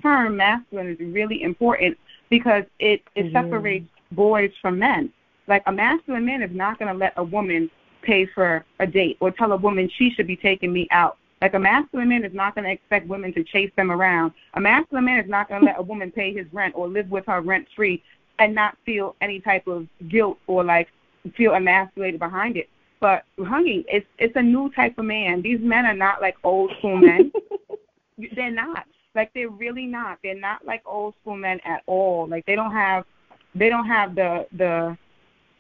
term 0.03 0.37
masculine 0.37 0.88
is 0.91 0.99
really 1.00 1.43
important 1.43 1.97
because 2.29 2.64
it 2.79 3.03
it 3.14 3.26
Mhm. 3.26 3.33
separates 3.33 3.88
boys 4.12 4.53
from 4.61 4.79
men. 4.79 5.11
Like 5.47 5.63
a 5.67 5.73
masculine 5.73 6.25
man 6.25 6.43
is 6.43 6.55
not 6.55 6.79
going 6.79 6.93
to 6.93 6.99
let 6.99 7.13
a 7.17 7.25
woman 7.25 7.71
pay 8.03 8.27
for 8.27 8.65
a 8.81 8.87
date 8.87 9.17
or 9.21 9.31
tell 9.31 9.53
a 9.53 9.57
woman 9.57 9.91
she 9.97 10.11
should 10.11 10.27
be 10.27 10.37
taking 10.37 10.73
me 10.73 10.87
out. 10.91 11.19
Like 11.43 11.55
a 11.55 11.59
masculine 11.59 12.09
man 12.09 12.25
is 12.25 12.33
not 12.33 12.55
going 12.55 12.65
to 12.65 12.71
expect 12.71 13.07
women 13.07 13.33
to 13.35 13.45
chase 13.45 13.71
them 13.77 13.91
around. 13.91 14.33
A 14.55 14.61
masculine 14.61 15.05
man 15.05 15.23
is 15.23 15.29
not 15.29 15.49
going 15.49 15.61
to 15.61 15.67
let 15.67 15.79
a 15.79 15.83
woman 15.83 16.11
pay 16.11 16.33
his 16.33 16.47
rent 16.53 16.75
or 16.77 16.89
live 16.89 17.11
with 17.11 17.27
her 17.27 17.41
rent 17.41 17.67
free 17.77 18.03
and 18.39 18.55
not 18.55 18.77
feel 18.87 19.15
any 19.21 19.41
type 19.41 19.67
of 19.67 19.87
guilt 20.09 20.39
or 20.47 20.65
like 20.65 20.89
feel 21.37 21.55
emasculated 21.55 22.19
behind 22.19 22.57
it. 22.57 22.69
But 23.01 23.25
honey, 23.39 23.85
it's 23.89 24.07
it's 24.19 24.35
a 24.37 24.43
new 24.43 24.71
type 24.73 24.97
of 24.99 25.05
man. 25.05 25.43
These 25.43 25.61
men 25.61 25.85
are 25.85 25.95
not 25.95 26.23
like 26.23 26.37
old 26.45 26.73
school 26.79 26.97
men. 26.97 27.31
they're 28.35 28.51
not. 28.51 28.87
Like 29.15 29.31
they're 29.35 29.51
really 29.51 29.87
not. 29.87 30.19
They're 30.23 30.35
not 30.35 30.65
like 30.65 30.83
old 30.87 31.15
school 31.21 31.37
men 31.37 31.61
at 31.65 31.83
all. 31.87 32.27
Like 32.27 32.47
they 32.47 32.55
don't 32.55 32.73
have 32.73 33.05
they 33.55 33.69
don't 33.69 33.87
have 33.87 34.15
the 34.15 34.47
the 34.57 34.97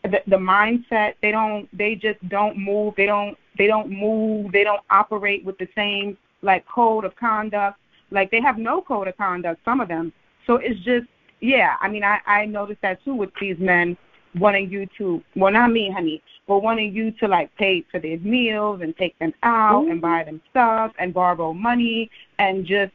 the, 0.04 0.22
the 0.26 0.36
mindset. 0.36 1.14
They 1.22 1.30
don't 1.30 1.68
they 1.76 1.94
just 1.94 2.26
don't 2.28 2.56
move. 2.58 2.94
They 2.96 3.06
don't 3.06 3.36
they 3.58 3.66
don't 3.66 3.90
move. 3.90 4.52
They 4.52 4.64
don't 4.64 4.82
operate 4.90 5.44
with 5.44 5.58
the 5.58 5.68
same 5.74 6.16
like 6.42 6.66
code 6.66 7.04
of 7.04 7.16
conduct. 7.16 7.78
Like 8.10 8.30
they 8.30 8.40
have 8.40 8.58
no 8.58 8.82
code 8.82 9.08
of 9.08 9.16
conduct, 9.16 9.60
some 9.64 9.80
of 9.80 9.88
them. 9.88 10.12
So 10.46 10.56
it's 10.56 10.80
just 10.80 11.06
yeah, 11.40 11.76
I 11.80 11.88
mean 11.88 12.04
I, 12.04 12.20
I 12.26 12.46
noticed 12.46 12.82
that 12.82 13.02
too 13.04 13.14
with 13.14 13.30
these 13.40 13.58
men 13.58 13.96
wanting 14.36 14.70
you 14.70 14.86
to 14.98 15.22
well 15.36 15.52
not 15.52 15.72
me, 15.72 15.90
honey, 15.90 16.22
but 16.46 16.60
wanting 16.60 16.92
you 16.92 17.10
to 17.12 17.28
like 17.28 17.54
pay 17.56 17.84
for 17.90 17.98
their 17.98 18.18
meals 18.18 18.80
and 18.82 18.96
take 18.96 19.18
them 19.18 19.32
out 19.42 19.88
and 19.88 20.00
buy 20.00 20.24
them 20.24 20.40
stuff 20.50 20.92
and 20.98 21.14
borrow 21.14 21.52
money 21.52 22.10
and 22.38 22.66
just 22.66 22.92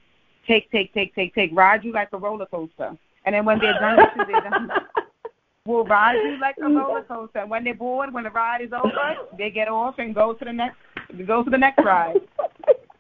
take, 0.49 0.69
take, 0.71 0.93
take, 0.93 1.13
take, 1.15 1.33
take, 1.35 1.51
ride 1.53 1.83
you 1.83 1.93
like 1.93 2.09
a 2.11 2.17
roller 2.17 2.45
coaster. 2.47 2.97
And 3.25 3.35
then 3.35 3.45
when 3.45 3.59
they're 3.59 3.79
done 3.79 3.97
with 3.97 4.09
you, 4.17 4.25
they're 4.25 4.49
done. 4.49 4.71
Will 5.69 5.85
ride 5.85 6.15
you 6.15 6.39
like 6.41 6.55
a 6.57 6.67
roller 6.67 7.03
coaster. 7.03 7.45
When 7.45 7.63
they're 7.63 7.75
bored, 7.75 8.11
when 8.11 8.23
the 8.23 8.31
ride 8.31 8.61
is 8.63 8.71
over, 8.73 8.91
they 9.37 9.51
get 9.51 9.67
off 9.67 9.99
and 9.99 10.15
go 10.15 10.33
to 10.33 10.43
the 10.43 10.51
next 10.51 10.77
go 11.27 11.43
to 11.43 11.49
the 11.51 11.59
next 11.59 11.83
ride. 11.85 12.15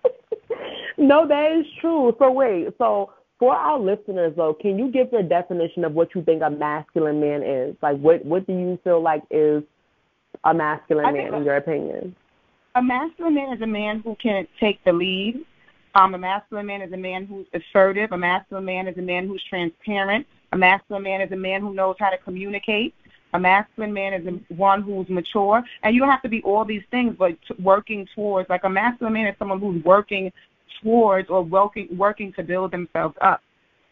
no, 0.99 1.27
that 1.27 1.51
is 1.51 1.65
true. 1.81 2.15
So 2.19 2.29
wait, 2.29 2.67
so 2.77 3.11
for 3.39 3.55
our 3.55 3.79
listeners 3.79 4.33
though, 4.37 4.53
can 4.53 4.77
you 4.77 4.91
give 4.91 5.11
your 5.11 5.23
definition 5.23 5.83
of 5.83 5.93
what 5.93 6.13
you 6.13 6.21
think 6.21 6.43
a 6.43 6.49
masculine 6.51 7.19
man 7.19 7.41
is? 7.41 7.75
Like 7.81 7.97
what 7.97 8.23
what 8.23 8.45
do 8.45 8.53
you 8.53 8.77
feel 8.83 9.01
like 9.01 9.23
is 9.31 9.63
a 10.43 10.53
masculine 10.53 11.11
man 11.11 11.33
in 11.33 11.43
your 11.43 11.57
opinion? 11.57 12.15
A 12.75 12.83
masculine 12.83 13.33
man 13.33 13.51
is 13.51 13.63
a 13.63 13.67
man 13.67 14.01
who 14.05 14.15
can 14.21 14.47
take 14.59 14.79
the 14.83 14.93
lead. 14.93 15.43
Um, 15.95 16.13
a 16.13 16.19
masculine 16.19 16.67
man 16.67 16.83
is 16.83 16.93
a 16.93 16.97
man 16.97 17.25
who's 17.25 17.47
assertive. 17.51 18.11
A 18.11 18.17
masculine 18.17 18.65
man 18.65 18.87
is 18.87 18.95
a 18.99 19.01
man 19.01 19.27
who's 19.27 19.43
transparent. 19.49 20.27
A 20.51 20.57
masculine 20.57 21.03
man 21.03 21.21
is 21.21 21.31
a 21.31 21.35
man 21.35 21.61
who 21.61 21.73
knows 21.73 21.95
how 21.99 22.09
to 22.09 22.17
communicate. 22.17 22.93
A 23.33 23.39
masculine 23.39 23.93
man 23.93 24.13
is 24.13 24.41
one 24.49 24.81
who's 24.81 25.07
mature, 25.07 25.63
and 25.83 25.93
you 25.93 26.01
don't 26.01 26.09
have 26.09 26.23
to 26.23 26.29
be 26.29 26.41
all 26.41 26.65
these 26.65 26.81
things, 26.89 27.15
but 27.17 27.37
working 27.61 28.07
towards. 28.15 28.49
Like 28.49 28.63
a 28.63 28.69
masculine 28.69 29.13
man 29.13 29.27
is 29.27 29.35
someone 29.37 29.59
who's 29.59 29.83
working 29.83 30.31
towards 30.81 31.29
or 31.29 31.43
working 31.43 31.87
working 31.95 32.33
to 32.33 32.43
build 32.43 32.71
themselves 32.71 33.15
up, 33.21 33.41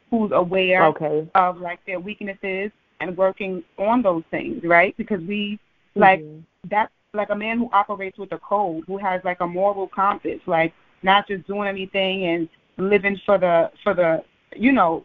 who's 0.10 0.32
aware 0.32 0.86
okay. 0.88 1.28
of 1.36 1.62
like 1.62 1.86
their 1.86 2.00
weaknesses 2.00 2.72
and 3.00 3.16
working 3.16 3.64
on 3.78 4.02
those 4.02 4.24
things, 4.32 4.64
right? 4.64 4.98
Because 4.98 5.22
we 5.22 5.60
like 5.96 6.22
Mhm. 6.22 6.44
that's 6.70 6.92
like 7.14 7.30
a 7.30 7.36
man 7.36 7.60
who 7.60 7.70
operates 7.72 8.18
with 8.18 8.32
a 8.32 8.40
code, 8.40 8.84
who 8.88 8.98
has 8.98 9.24
like 9.24 9.40
a 9.42 9.48
moral 9.48 9.88
compass, 9.88 10.40
like 10.48 10.74
not 11.04 11.28
just 11.28 11.46
doing 11.46 11.68
anything 11.68 12.26
and 12.26 12.50
living 12.78 13.18
for 13.26 13.38
the 13.38 13.72
for 13.84 13.94
the 13.94 14.24
you 14.56 14.72
know 14.72 15.04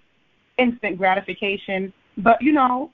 instant 0.63 0.99
gratification, 0.99 1.93
but 2.19 2.41
you 2.41 2.53
know 2.53 2.91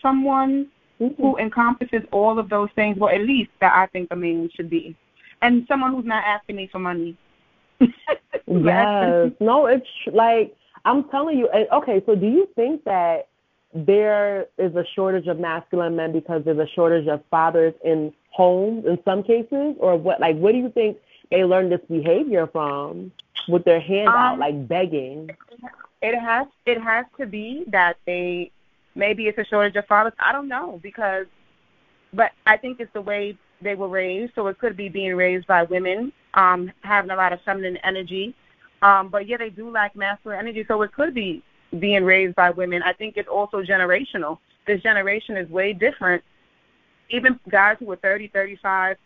someone 0.00 0.68
who 0.98 1.10
mm-hmm. 1.10 1.40
encompasses 1.40 2.02
all 2.12 2.38
of 2.38 2.48
those 2.48 2.68
things. 2.74 2.96
Well, 2.98 3.14
at 3.14 3.22
least 3.22 3.50
that 3.60 3.72
I 3.74 3.86
think 3.86 4.08
a 4.10 4.16
man 4.16 4.48
should 4.54 4.70
be, 4.70 4.96
and 5.42 5.64
someone 5.68 5.94
who's 5.94 6.04
not 6.04 6.24
asking 6.24 6.56
me 6.56 6.68
for 6.70 6.78
money. 6.78 7.16
Yes. 8.46 9.30
No, 9.40 9.66
it's 9.66 9.86
like 10.12 10.54
I'm 10.84 11.08
telling 11.10 11.38
you. 11.38 11.48
Eh, 11.52 11.64
okay, 11.72 12.02
so 12.06 12.14
do 12.14 12.26
you 12.26 12.48
think 12.54 12.84
that 12.84 13.28
there 13.74 14.46
is 14.58 14.74
a 14.74 14.84
shortage 14.94 15.26
of 15.26 15.38
masculine 15.38 15.96
men 15.96 16.12
because 16.12 16.42
there's 16.44 16.58
a 16.58 16.68
shortage 16.74 17.08
of 17.08 17.22
fathers 17.30 17.72
in 17.84 18.12
homes 18.30 18.84
in 18.86 18.98
some 19.04 19.22
cases, 19.22 19.76
or 19.78 19.96
what? 19.96 20.20
Like, 20.20 20.36
what 20.36 20.52
do 20.52 20.58
you 20.58 20.70
think 20.70 20.98
they 21.32 21.44
learn 21.44 21.70
this 21.70 21.80
behavior 21.88 22.46
from 22.46 23.10
with 23.48 23.64
their 23.64 23.80
hand 23.80 24.08
out, 24.08 24.34
Um, 24.34 24.38
like 24.38 24.68
begging? 24.68 25.30
It 26.00 26.18
has 26.18 26.46
it 26.66 26.80
has 26.80 27.06
to 27.18 27.26
be 27.26 27.64
that 27.68 27.96
they 28.06 28.50
maybe 28.94 29.26
it's 29.26 29.38
a 29.38 29.44
shortage 29.44 29.76
of 29.76 29.86
fathers. 29.86 30.12
I 30.18 30.32
don't 30.32 30.48
know 30.48 30.78
because, 30.82 31.26
but 32.12 32.32
I 32.46 32.56
think 32.56 32.80
it's 32.80 32.92
the 32.92 33.00
way 33.00 33.36
they 33.60 33.74
were 33.74 33.88
raised. 33.88 34.34
So 34.34 34.46
it 34.48 34.58
could 34.58 34.76
be 34.76 34.88
being 34.88 35.14
raised 35.14 35.46
by 35.46 35.62
women, 35.62 36.12
um, 36.34 36.70
having 36.82 37.10
a 37.10 37.16
lot 37.16 37.32
of 37.32 37.40
feminine 37.42 37.78
energy. 37.78 38.34
Um, 38.82 39.08
but 39.08 39.26
yeah, 39.28 39.36
they 39.36 39.50
do 39.50 39.70
lack 39.70 39.96
masculine 39.96 40.38
energy. 40.38 40.64
So 40.66 40.82
it 40.82 40.92
could 40.92 41.14
be 41.14 41.42
being 41.78 42.04
raised 42.04 42.34
by 42.34 42.50
women. 42.50 42.82
I 42.82 42.92
think 42.92 43.16
it's 43.16 43.28
also 43.28 43.62
generational. 43.62 44.38
This 44.66 44.82
generation 44.82 45.36
is 45.36 45.48
way 45.48 45.72
different. 45.72 46.22
Even 47.10 47.38
guys 47.48 47.76
who 47.78 47.90
are 47.92 47.96
30, 47.96 48.28
35, 48.28 48.96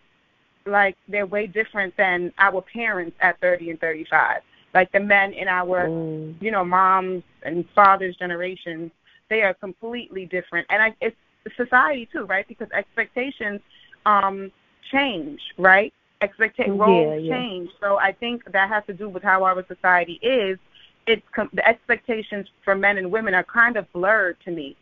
like 0.66 0.96
they're 1.08 1.26
way 1.26 1.46
different 1.46 1.96
than 1.96 2.32
our 2.38 2.60
parents 2.60 3.16
at 3.20 3.40
30 3.40 3.70
and 3.70 3.80
35. 3.80 4.42
Like 4.74 4.90
the 4.92 5.00
men 5.00 5.32
in 5.32 5.48
our 5.48 5.86
Mm. 5.88 6.34
you 6.40 6.50
know, 6.50 6.64
moms 6.64 7.22
and 7.42 7.64
fathers' 7.74 8.16
generations, 8.16 8.90
they 9.28 9.42
are 9.42 9.54
completely 9.54 10.26
different. 10.26 10.66
And 10.70 10.82
I, 10.82 10.94
it's 11.00 11.16
society 11.56 12.08
too, 12.12 12.24
right? 12.24 12.46
Because 12.46 12.68
expectations 12.72 13.60
um, 14.04 14.50
change, 14.90 15.40
right? 15.58 15.92
Expecta- 16.22 16.66
Yeah, 16.66 16.72
roles 16.72 17.22
yeah. 17.22 17.36
change. 17.36 17.70
So 17.80 17.98
I 17.98 18.12
think 18.12 18.50
that 18.52 18.68
has 18.68 18.84
to 18.86 18.92
do 18.92 19.08
with 19.08 19.22
how 19.22 19.44
our 19.44 19.64
society 19.66 20.18
is. 20.22 20.58
It's 21.06 21.22
com- 21.34 21.50
the 21.52 21.66
expectations 21.66 22.48
for 22.64 22.74
men 22.74 22.98
and 22.98 23.10
women 23.12 23.34
are 23.34 23.44
kind 23.44 23.76
of 23.76 23.90
blurred 23.92 24.36
to 24.44 24.50
me. 24.50 24.76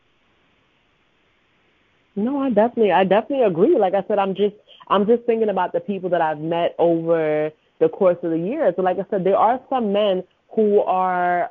No, 2.17 2.38
I 2.41 2.50
definitely, 2.50 2.93
I 2.93 3.05
definitely 3.05 3.45
agree. 3.45 3.76
Like 3.76 3.95
I 3.95 4.05
said, 4.07 4.19
I'm 4.19 4.35
just, 4.35 4.55
I'm 4.88 5.07
just 5.07 5.25
thinking 5.25 5.49
about 5.49 5.73
the 5.73 5.81
people 5.81 6.11
that 6.11 6.21
I've 6.21 6.41
met 6.41 6.75
over 6.79 7.50
the 7.81 7.88
course 7.88 8.19
of 8.23 8.31
the 8.31 8.38
years. 8.38 8.75
So, 8.76 8.83
like 8.83 8.99
I 8.99 9.07
said, 9.11 9.25
there 9.25 9.37
are 9.37 9.61
some 9.71 9.93
men 9.93 10.23
who 10.55 10.81
are, 10.81 11.50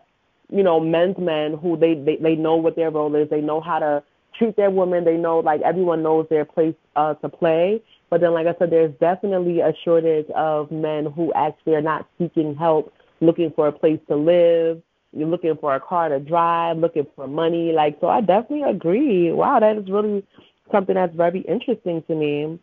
you 0.50 0.64
know, 0.64 0.80
men's 0.80 1.18
men 1.18 1.58
who 1.58 1.78
they, 1.78 1.96
they, 1.96 2.18
they 2.18 2.36
know 2.36 2.56
what 2.56 2.76
their 2.76 2.92
role 2.92 3.16
is. 3.16 3.30
They 3.30 3.42
know 3.42 3.60
how 3.60 3.80
to 3.80 4.04
treat 4.38 4.56
their 4.56 4.72
women. 4.72 5.04
They 5.04 5.18
know, 5.18 5.40
like 5.40 5.62
everyone 5.62 6.04
knows 6.04 6.28
their 6.30 6.46
place 6.46 6.76
uh, 6.96 7.16
to 7.16 7.30
play. 7.30 7.82
But 8.10 8.22
then, 8.22 8.34
like 8.34 8.48
I 8.48 8.56
said, 8.60 8.70
there's 8.70 8.94
definitely 9.00 9.62
a 9.62 9.74
shortage 9.84 10.30
of 10.36 10.72
men 10.72 11.08
who 11.08 11.34
actually 11.34 11.76
are 11.76 11.82
not 11.82 12.08
seeking 12.20 12.56
help, 12.56 12.94
looking 13.22 13.52
for 13.56 13.68
a 13.68 13.72
place 13.72 14.00
to 14.08 14.16
live. 14.16 14.82
You're 15.16 15.28
looking 15.28 15.56
for 15.58 15.76
a 15.76 15.80
car 15.80 16.10
to 16.10 16.20
drive, 16.20 16.78
looking 16.78 17.08
for 17.16 17.28
money. 17.28 17.72
Like, 17.72 17.98
so 18.02 18.08
I 18.08 18.22
definitely 18.22 18.70
agree. 18.70 19.32
Wow, 19.32 19.60
that 19.60 19.78
is 19.78 19.90
really 19.90 20.26
something 20.72 20.96
that's 20.96 21.16
very 21.16 21.42
interesting 21.42 22.04
to 22.08 22.16
me. 22.16 22.60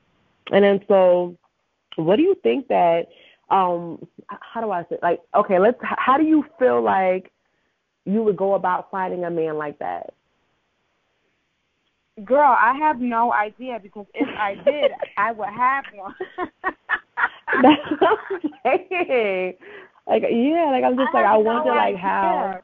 And 0.52 0.64
then 0.64 0.80
so 0.88 1.36
what 1.96 2.16
do 2.16 2.22
you 2.22 2.34
think 2.42 2.68
that 2.68 3.08
um 3.50 4.06
how 4.28 4.60
do 4.60 4.70
I 4.70 4.84
say 4.88 4.98
like 5.02 5.20
okay, 5.34 5.58
let's 5.58 5.78
how 5.80 6.16
do 6.16 6.24
you 6.24 6.44
feel 6.58 6.82
like 6.82 7.30
you 8.04 8.22
would 8.22 8.36
go 8.36 8.54
about 8.54 8.90
finding 8.90 9.24
a 9.24 9.30
man 9.30 9.56
like 9.56 9.78
that? 9.78 10.14
Girl, 12.24 12.56
I 12.58 12.74
have 12.74 13.00
no 13.00 13.32
idea 13.32 13.78
because 13.82 14.06
if 14.14 14.28
I 14.38 14.54
did, 14.54 14.90
I 15.16 15.32
would 15.32 15.48
have 15.48 15.84
one. 15.94 16.14
That's 17.62 17.90
what 17.98 18.18
I'm 18.32 18.50
saying. 18.64 19.54
Like 20.06 20.22
yeah, 20.30 20.70
like 20.70 20.84
I'm 20.84 20.96
just 20.96 21.14
like 21.14 21.24
I 21.24 21.32
have 21.32 21.44
no 21.44 21.52
wonder 21.52 21.70
like 21.70 21.94
idea. 21.94 21.98
how 21.98 22.60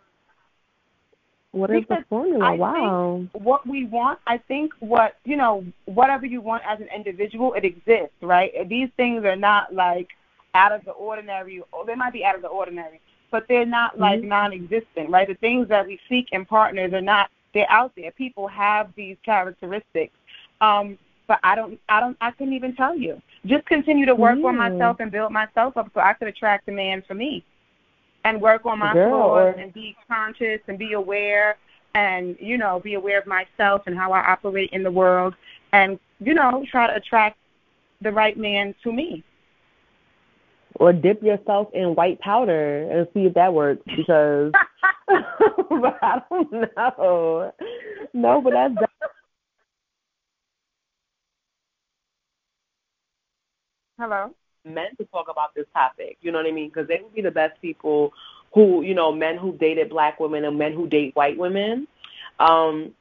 what 1.56 1.70
is 1.70 1.84
the 1.88 2.04
formula? 2.08 2.44
I 2.44 2.54
wow. 2.56 3.24
what 3.32 3.66
we 3.66 3.86
want, 3.86 4.18
I 4.26 4.38
think 4.38 4.72
what, 4.80 5.16
you 5.24 5.36
know, 5.36 5.64
whatever 5.86 6.26
you 6.26 6.40
want 6.40 6.62
as 6.66 6.80
an 6.80 6.88
individual, 6.94 7.54
it 7.54 7.64
exists, 7.64 8.14
right? 8.20 8.52
These 8.68 8.90
things 8.96 9.24
are 9.24 9.36
not 9.36 9.74
like 9.74 10.08
out 10.54 10.72
of 10.72 10.84
the 10.84 10.90
ordinary, 10.92 11.62
or 11.72 11.86
they 11.86 11.94
might 11.94 12.12
be 12.12 12.24
out 12.24 12.34
of 12.34 12.42
the 12.42 12.48
ordinary, 12.48 13.00
but 13.30 13.46
they're 13.48 13.66
not 13.66 13.98
like 13.98 14.20
Mhm. 14.20 14.24
non 14.28 14.52
existent, 14.52 15.10
right? 15.10 15.26
The 15.26 15.34
things 15.34 15.68
that 15.68 15.86
we 15.86 15.98
seek 16.08 16.32
in 16.32 16.44
partners 16.44 16.92
are 16.92 17.00
not, 17.00 17.30
they're 17.54 17.70
out 17.70 17.92
there. 17.96 18.10
People 18.10 18.46
have 18.48 18.94
these 18.94 19.16
characteristics. 19.24 20.14
Um, 20.60 20.98
but 21.26 21.40
I 21.42 21.56
don't, 21.56 21.80
I 21.88 22.00
don't, 22.00 22.16
I 22.20 22.30
couldn't 22.30 22.52
even 22.52 22.76
tell 22.76 22.96
you. 22.96 23.20
Just 23.46 23.66
continue 23.66 24.06
to 24.06 24.14
work 24.14 24.36
on 24.44 24.54
Mm. 24.56 24.70
myself 24.70 25.00
and 25.00 25.10
build 25.10 25.32
myself 25.32 25.76
up 25.76 25.90
so 25.92 26.00
I 26.00 26.12
could 26.12 26.28
attract 26.28 26.68
a 26.68 26.72
man 26.72 27.02
for 27.02 27.14
me 27.14 27.44
and 28.26 28.40
work 28.40 28.66
on 28.66 28.80
my 28.80 28.92
Girl, 28.92 29.10
flaws 29.10 29.54
and 29.56 29.72
be 29.72 29.96
conscious 30.08 30.60
and 30.66 30.76
be 30.76 30.94
aware 30.94 31.56
and 31.94 32.36
you 32.40 32.58
know 32.58 32.80
be 32.80 32.94
aware 32.94 33.20
of 33.20 33.26
myself 33.26 33.82
and 33.86 33.96
how 33.96 34.12
I 34.12 34.20
operate 34.32 34.70
in 34.72 34.82
the 34.82 34.90
world 34.90 35.34
and 35.72 35.98
you 36.18 36.34
know 36.34 36.64
try 36.68 36.88
to 36.88 36.96
attract 36.96 37.38
the 38.02 38.10
right 38.10 38.36
man 38.36 38.74
to 38.82 38.92
me. 38.92 39.22
Or 40.74 40.92
dip 40.92 41.22
yourself 41.22 41.68
in 41.72 41.94
white 41.94 42.20
powder 42.20 42.90
and 42.90 43.06
see 43.14 43.26
if 43.26 43.34
that 43.34 43.54
works 43.54 43.82
because 43.96 44.52
but 45.08 45.98
I 46.02 46.20
don't 46.28 46.52
know. 46.52 47.52
No, 48.12 48.40
but 48.40 48.52
that's 48.52 48.74
Hello. 53.98 54.34
Men 54.66 54.96
to 54.98 55.04
talk 55.06 55.28
about 55.30 55.54
this 55.54 55.66
topic. 55.72 56.18
You 56.20 56.32
know 56.32 56.38
what 56.38 56.46
I 56.46 56.52
mean? 56.52 56.68
Because 56.68 56.88
they 56.88 57.00
would 57.02 57.14
be 57.14 57.22
the 57.22 57.30
best 57.30 57.60
people 57.62 58.12
who, 58.52 58.82
you 58.82 58.94
know, 58.94 59.12
men 59.12 59.36
who 59.36 59.52
dated 59.52 59.90
black 59.90 60.18
women 60.18 60.44
and 60.44 60.58
men 60.58 60.72
who 60.72 60.88
date 60.88 61.14
white 61.14 61.38
women. 61.38 61.86
Um, 62.40 62.92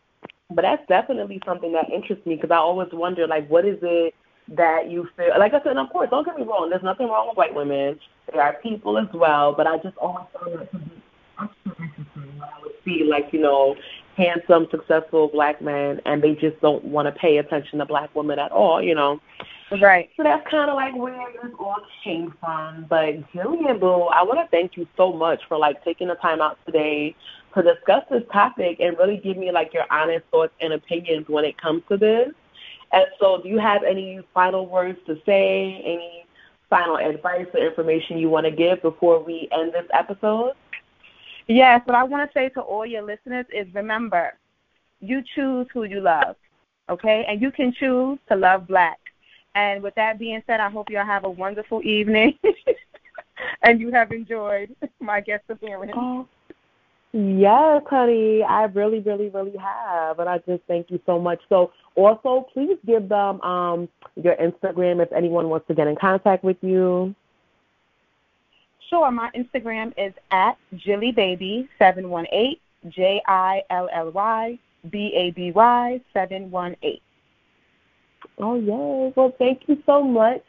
but 0.51 0.61
that's 0.61 0.85
definitely 0.87 1.41
something 1.45 1.71
that 1.73 1.89
interests 1.89 2.25
me 2.25 2.35
because 2.35 2.51
I 2.51 2.57
always 2.57 2.89
wonder, 2.91 3.25
like, 3.27 3.47
what 3.49 3.65
is 3.65 3.79
it 3.81 4.13
that 4.49 4.89
you 4.89 5.07
feel? 5.17 5.31
Like 5.39 5.53
I 5.53 5.59
said, 5.59 5.71
and 5.71 5.79
of 5.79 5.89
course, 5.89 6.09
don't 6.09 6.25
get 6.25 6.37
me 6.37 6.43
wrong. 6.43 6.69
There's 6.69 6.83
nothing 6.83 7.07
wrong 7.07 7.29
with 7.29 7.37
white 7.37 7.55
women. 7.55 7.99
They 8.31 8.39
are 8.39 8.53
people 8.61 8.97
as 8.97 9.07
well. 9.13 9.53
But 9.53 9.65
I 9.65 9.77
just 9.77 9.97
always 9.97 10.25
found 10.33 10.59
that 10.59 10.71
to 10.71 10.77
be 10.77 10.91
interesting 11.87 12.39
when 12.39 12.41
I 12.41 12.61
would 12.61 12.73
see, 12.83 13.03
like, 13.09 13.33
you 13.33 13.39
know, 13.39 13.75
handsome, 14.17 14.67
successful 14.69 15.29
black 15.29 15.61
men, 15.61 15.99
and 16.05 16.21
they 16.21 16.35
just 16.35 16.61
don't 16.61 16.85
want 16.85 17.07
to 17.07 17.11
pay 17.19 17.37
attention 17.37 17.79
to 17.79 17.85
black 17.85 18.13
women 18.13 18.39
at 18.39 18.51
all. 18.51 18.81
You 18.81 18.95
know. 18.95 19.19
Right. 19.71 20.09
So 20.15 20.23
that's 20.23 20.47
kind 20.49 20.69
of 20.69 20.75
like 20.75 20.95
where 20.95 21.27
this 21.41 21.51
all 21.59 21.81
came 22.03 22.33
from. 22.39 22.85
But 22.89 23.31
Jillian 23.33 23.79
Boo, 23.79 24.03
I 24.03 24.23
want 24.23 24.39
to 24.39 24.47
thank 24.51 24.77
you 24.77 24.87
so 24.95 25.11
much 25.11 25.41
for 25.47 25.57
like 25.57 25.83
taking 25.83 26.07
the 26.07 26.15
time 26.15 26.41
out 26.41 26.57
today 26.65 27.15
to 27.55 27.63
discuss 27.63 28.03
this 28.11 28.23
topic 28.31 28.79
and 28.79 28.97
really 28.97 29.17
give 29.17 29.37
me 29.37 29.51
like 29.51 29.73
your 29.73 29.85
honest 29.89 30.25
thoughts 30.29 30.53
and 30.61 30.73
opinions 30.73 31.27
when 31.27 31.45
it 31.45 31.59
comes 31.59 31.81
to 31.89 31.97
this. 31.97 32.29
And 32.91 33.05
so, 33.19 33.41
do 33.41 33.49
you 33.49 33.59
have 33.59 33.83
any 33.83 34.19
final 34.33 34.67
words 34.67 34.99
to 35.07 35.19
say? 35.25 35.81
Any 35.83 36.25
final 36.69 36.97
advice 36.97 37.47
or 37.53 37.65
information 37.65 38.17
you 38.17 38.29
want 38.29 38.45
to 38.45 38.51
give 38.51 38.81
before 38.81 39.23
we 39.23 39.47
end 39.51 39.73
this 39.73 39.87
episode? 39.93 40.53
Yes, 41.47 41.81
what 41.85 41.95
I 41.95 42.03
want 42.03 42.29
to 42.29 42.33
say 42.33 42.49
to 42.49 42.61
all 42.61 42.85
your 42.85 43.03
listeners 43.03 43.45
is 43.53 43.67
remember, 43.73 44.33
you 44.99 45.23
choose 45.35 45.67
who 45.73 45.83
you 45.83 46.01
love, 46.01 46.35
okay? 46.89 47.25
And 47.27 47.41
you 47.41 47.51
can 47.51 47.73
choose 47.73 48.17
to 48.29 48.35
love 48.35 48.67
black. 48.67 48.99
And 49.55 49.81
with 49.81 49.95
that 49.95 50.19
being 50.19 50.43
said, 50.45 50.59
I 50.59 50.69
hope 50.69 50.89
y'all 50.89 51.05
have 51.05 51.23
a 51.23 51.29
wonderful 51.29 51.81
evening 51.83 52.37
and 53.63 53.79
you 53.79 53.89
have 53.91 54.11
enjoyed 54.11 54.75
my 54.99 55.21
guest 55.21 55.45
appearance. 55.49 55.93
Oh, 55.95 56.27
yes, 57.13 57.81
honey. 57.89 58.43
I 58.43 58.65
really, 58.65 58.99
really, 58.99 59.29
really 59.29 59.55
have. 59.57 60.19
And 60.19 60.27
I 60.27 60.39
just 60.39 60.63
thank 60.67 60.91
you 60.91 60.99
so 61.05 61.19
much. 61.19 61.39
So 61.47 61.71
also 61.95 62.45
please 62.53 62.77
give 62.85 63.07
them 63.07 63.39
um 63.41 63.87
your 64.15 64.35
Instagram 64.35 65.01
if 65.01 65.11
anyone 65.13 65.49
wants 65.49 65.67
to 65.67 65.73
get 65.73 65.87
in 65.87 65.95
contact 65.95 66.43
with 66.43 66.57
you. 66.61 67.15
Sure, 68.89 69.09
my 69.09 69.31
Instagram 69.31 69.93
is 69.97 70.13
at 70.29 70.57
JillyBaby718, 70.75 72.59
J 72.89 73.21
I 73.25 73.63
L 73.69 73.89
L 73.91 74.11
Y 74.11 74.59
B 74.91 75.11
A 75.15 75.31
B 75.31 75.51
Y 75.51 76.01
718. 76.13 76.99
Oh, 78.37 78.55
yes. 78.55 79.13
Well, 79.15 79.33
thank 79.37 79.63
you 79.67 79.81
so 79.85 80.03
much. 80.03 80.43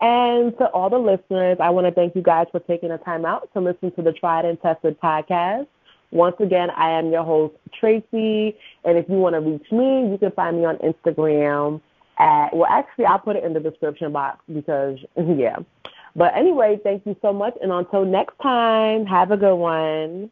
And 0.00 0.56
to 0.58 0.66
all 0.66 0.88
the 0.88 0.98
listeners, 0.98 1.58
I 1.60 1.70
want 1.70 1.86
to 1.86 1.92
thank 1.92 2.14
you 2.16 2.22
guys 2.22 2.46
for 2.50 2.60
taking 2.60 2.88
the 2.88 2.98
time 2.98 3.24
out 3.26 3.50
to 3.52 3.60
listen 3.60 3.92
to 3.92 4.02
the 4.02 4.12
Tried 4.12 4.46
and 4.46 4.60
Tested 4.60 4.98
podcast. 5.00 5.66
Once 6.10 6.36
again, 6.40 6.70
I 6.70 6.90
am 6.90 7.12
your 7.12 7.22
host, 7.22 7.54
Tracy. 7.78 8.56
And 8.84 8.98
if 8.98 9.08
you 9.08 9.16
want 9.16 9.34
to 9.34 9.40
reach 9.40 9.70
me, 9.70 10.10
you 10.10 10.18
can 10.18 10.32
find 10.32 10.56
me 10.56 10.64
on 10.64 10.76
Instagram 10.78 11.80
at, 12.18 12.54
well, 12.54 12.66
actually, 12.70 13.04
I'll 13.04 13.18
put 13.18 13.36
it 13.36 13.44
in 13.44 13.52
the 13.52 13.60
description 13.60 14.12
box 14.12 14.42
because, 14.52 14.98
yeah. 15.16 15.56
But 16.16 16.36
anyway, 16.36 16.80
thank 16.82 17.06
you 17.06 17.14
so 17.22 17.32
much. 17.32 17.54
And 17.62 17.70
until 17.70 18.04
next 18.04 18.34
time, 18.42 19.06
have 19.06 19.30
a 19.30 19.36
good 19.36 19.54
one. 19.54 20.30